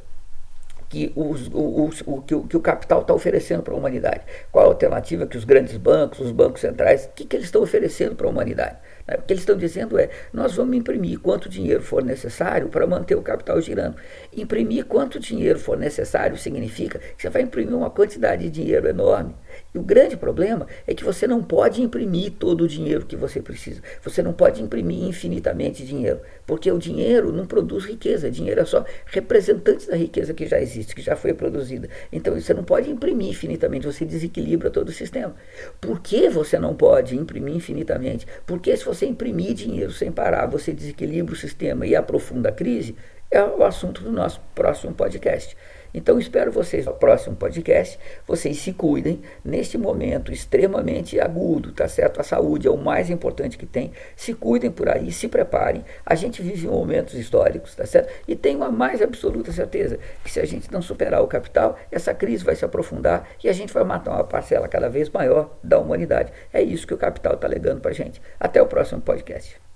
que, 0.87 1.11
os, 1.15 1.49
os, 1.51 2.03
o, 2.05 2.21
que, 2.21 2.35
o, 2.35 2.43
que 2.43 2.55
o 2.55 2.59
capital 2.59 3.01
está 3.01 3.15
oferecendo 3.15 3.63
para 3.63 3.73
a 3.73 3.77
humanidade? 3.77 4.21
Qual 4.51 4.63
a 4.63 4.67
alternativa 4.67 5.25
que 5.25 5.35
os 5.35 5.43
grandes 5.43 5.75
bancos, 5.75 6.19
os 6.19 6.31
bancos 6.31 6.61
centrais, 6.61 7.05
o 7.05 7.09
que, 7.15 7.25
que 7.25 7.35
eles 7.35 7.47
estão 7.47 7.63
oferecendo 7.63 8.15
para 8.15 8.27
a 8.27 8.29
humanidade? 8.29 8.77
Né? 9.07 9.15
O 9.15 9.23
que 9.23 9.33
eles 9.33 9.41
estão 9.41 9.57
dizendo 9.57 9.97
é: 9.97 10.11
nós 10.31 10.53
vamos 10.53 10.77
imprimir 10.77 11.19
quanto 11.19 11.49
dinheiro 11.49 11.81
for 11.81 12.03
necessário 12.03 12.69
para 12.69 12.85
manter 12.85 13.15
o 13.15 13.23
capital 13.23 13.59
girando. 13.59 13.95
Imprimir 14.31 14.85
quanto 14.85 15.19
dinheiro 15.19 15.57
for 15.57 15.75
necessário 15.75 16.37
significa 16.37 16.99
que 16.99 17.23
você 17.23 17.29
vai 17.31 17.41
imprimir 17.41 17.75
uma 17.75 17.89
quantidade 17.89 18.43
de 18.43 18.51
dinheiro 18.51 18.87
enorme. 18.87 19.33
E 19.73 19.77
o 19.77 19.81
grande 19.81 20.15
problema 20.15 20.67
é 20.87 20.93
que 20.93 21.03
você 21.03 21.27
não 21.27 21.43
pode 21.43 21.81
imprimir 21.81 22.33
todo 22.33 22.61
o 22.61 22.67
dinheiro 22.67 23.05
que 23.05 23.15
você 23.15 23.41
precisa. 23.41 23.81
Você 24.03 24.21
não 24.21 24.33
pode 24.33 24.61
imprimir 24.61 25.03
infinitamente 25.03 25.85
dinheiro, 25.85 26.21
porque 26.45 26.71
o 26.71 26.77
dinheiro 26.77 27.31
não 27.31 27.45
produz 27.45 27.85
riqueza. 27.85 28.29
Dinheiro 28.29 28.61
é 28.61 28.65
só 28.65 28.85
representante 29.05 29.87
da 29.87 29.95
riqueza 29.95 30.33
que 30.33 30.45
já 30.45 30.59
existe, 30.59 30.95
que 30.95 31.01
já 31.01 31.15
foi 31.15 31.33
produzida. 31.33 31.89
Então 32.11 32.39
você 32.39 32.53
não 32.53 32.63
pode 32.63 32.89
imprimir 32.89 33.29
infinitamente, 33.29 33.85
você 33.85 34.05
desequilibra 34.05 34.69
todo 34.69 34.89
o 34.89 34.93
sistema. 34.93 35.35
Por 35.79 35.99
que 35.99 36.29
você 36.29 36.57
não 36.59 36.75
pode 36.75 37.15
imprimir 37.15 37.55
infinitamente? 37.55 38.27
Porque 38.45 38.75
se 38.75 38.85
você 38.85 39.05
imprimir 39.05 39.53
dinheiro 39.53 39.91
sem 39.91 40.11
parar, 40.11 40.47
você 40.47 40.71
desequilibra 40.71 41.33
o 41.33 41.37
sistema 41.37 41.85
e 41.85 41.95
aprofunda 41.95 42.49
a 42.49 42.51
crise, 42.51 42.95
é 43.31 43.43
o 43.43 43.63
assunto 43.63 44.03
do 44.03 44.11
nosso 44.11 44.39
próximo 44.53 44.93
podcast. 44.93 45.57
Então 45.93 46.17
espero 46.17 46.51
vocês 46.51 46.85
no 46.85 46.93
próximo 46.93 47.35
podcast. 47.35 47.99
Vocês 48.25 48.57
se 48.57 48.73
cuidem 48.73 49.21
neste 49.45 49.77
momento 49.77 50.31
extremamente 50.31 51.19
agudo, 51.19 51.71
tá 51.71 51.87
certo? 51.87 52.19
A 52.19 52.23
saúde 52.23 52.67
é 52.67 52.71
o 52.71 52.77
mais 52.77 53.09
importante 53.09 53.57
que 53.57 53.65
tem. 53.65 53.91
Se 54.15 54.33
cuidem 54.33 54.71
por 54.71 54.89
aí, 54.89 55.11
se 55.11 55.27
preparem. 55.27 55.85
A 56.05 56.15
gente 56.15 56.41
vive 56.41 56.67
momentos 56.67 57.13
históricos, 57.13 57.75
tá 57.75 57.85
certo? 57.85 58.11
E 58.27 58.35
tenho 58.35 58.63
a 58.63 58.71
mais 58.71 59.01
absoluta 59.01 59.51
certeza 59.51 59.99
que 60.23 60.31
se 60.31 60.39
a 60.39 60.45
gente 60.45 60.71
não 60.71 60.81
superar 60.81 61.21
o 61.21 61.27
capital, 61.27 61.77
essa 61.91 62.13
crise 62.13 62.43
vai 62.43 62.55
se 62.55 62.65
aprofundar 62.65 63.27
e 63.43 63.49
a 63.49 63.53
gente 63.53 63.73
vai 63.73 63.83
matar 63.83 64.11
uma 64.11 64.23
parcela 64.23 64.67
cada 64.67 64.89
vez 64.89 65.09
maior 65.09 65.57
da 65.63 65.77
humanidade. 65.79 66.31
É 66.51 66.61
isso 66.61 66.87
que 66.87 66.93
o 66.93 66.97
capital 66.97 67.35
está 67.35 67.47
legando 67.47 67.81
para 67.81 67.91
gente. 67.91 68.21
Até 68.39 68.61
o 68.61 68.67
próximo 68.67 69.01
podcast. 69.01 69.72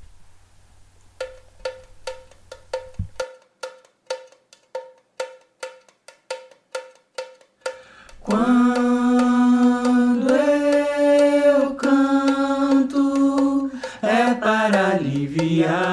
Quando 8.29 10.27
eu 10.29 11.73
canto 11.75 13.71
é 14.01 14.33
para 14.33 14.87
aliviar 14.95 15.86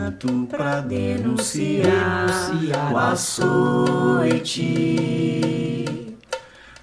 Canto 0.00 0.46
para 0.46 0.80
denunciar, 0.80 2.26
denunciar 2.26 2.90
o 2.90 2.96
açoite. 2.96 4.64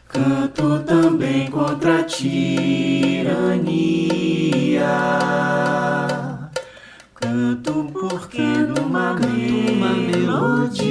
Canto 0.08 0.84
também 0.86 1.50
contra 1.50 2.02
a 2.02 2.04
tirania. 2.04 2.38
Canto 7.16 7.90
porque 7.92 8.44
numa, 8.44 9.14
numa 9.14 9.94
melodia 9.96 10.86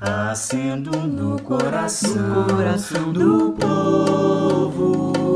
acendo 0.00 0.96
no 0.96 1.38
coração, 1.42 2.46
no 2.46 2.46
coração 2.46 3.12
do 3.12 3.52
povo 3.52 5.27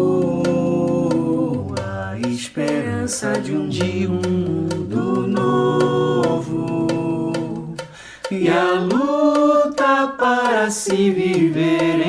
esperança 3.13 3.39
de 3.41 3.53
um 3.53 3.69
dia 3.69 4.09
um 4.09 4.15
mundo 4.15 5.27
novo. 5.27 6.87
E 8.31 8.49
a 8.49 8.73
luta 8.81 10.15
para 10.19 10.71
se 10.71 11.11
viver 11.11 12.07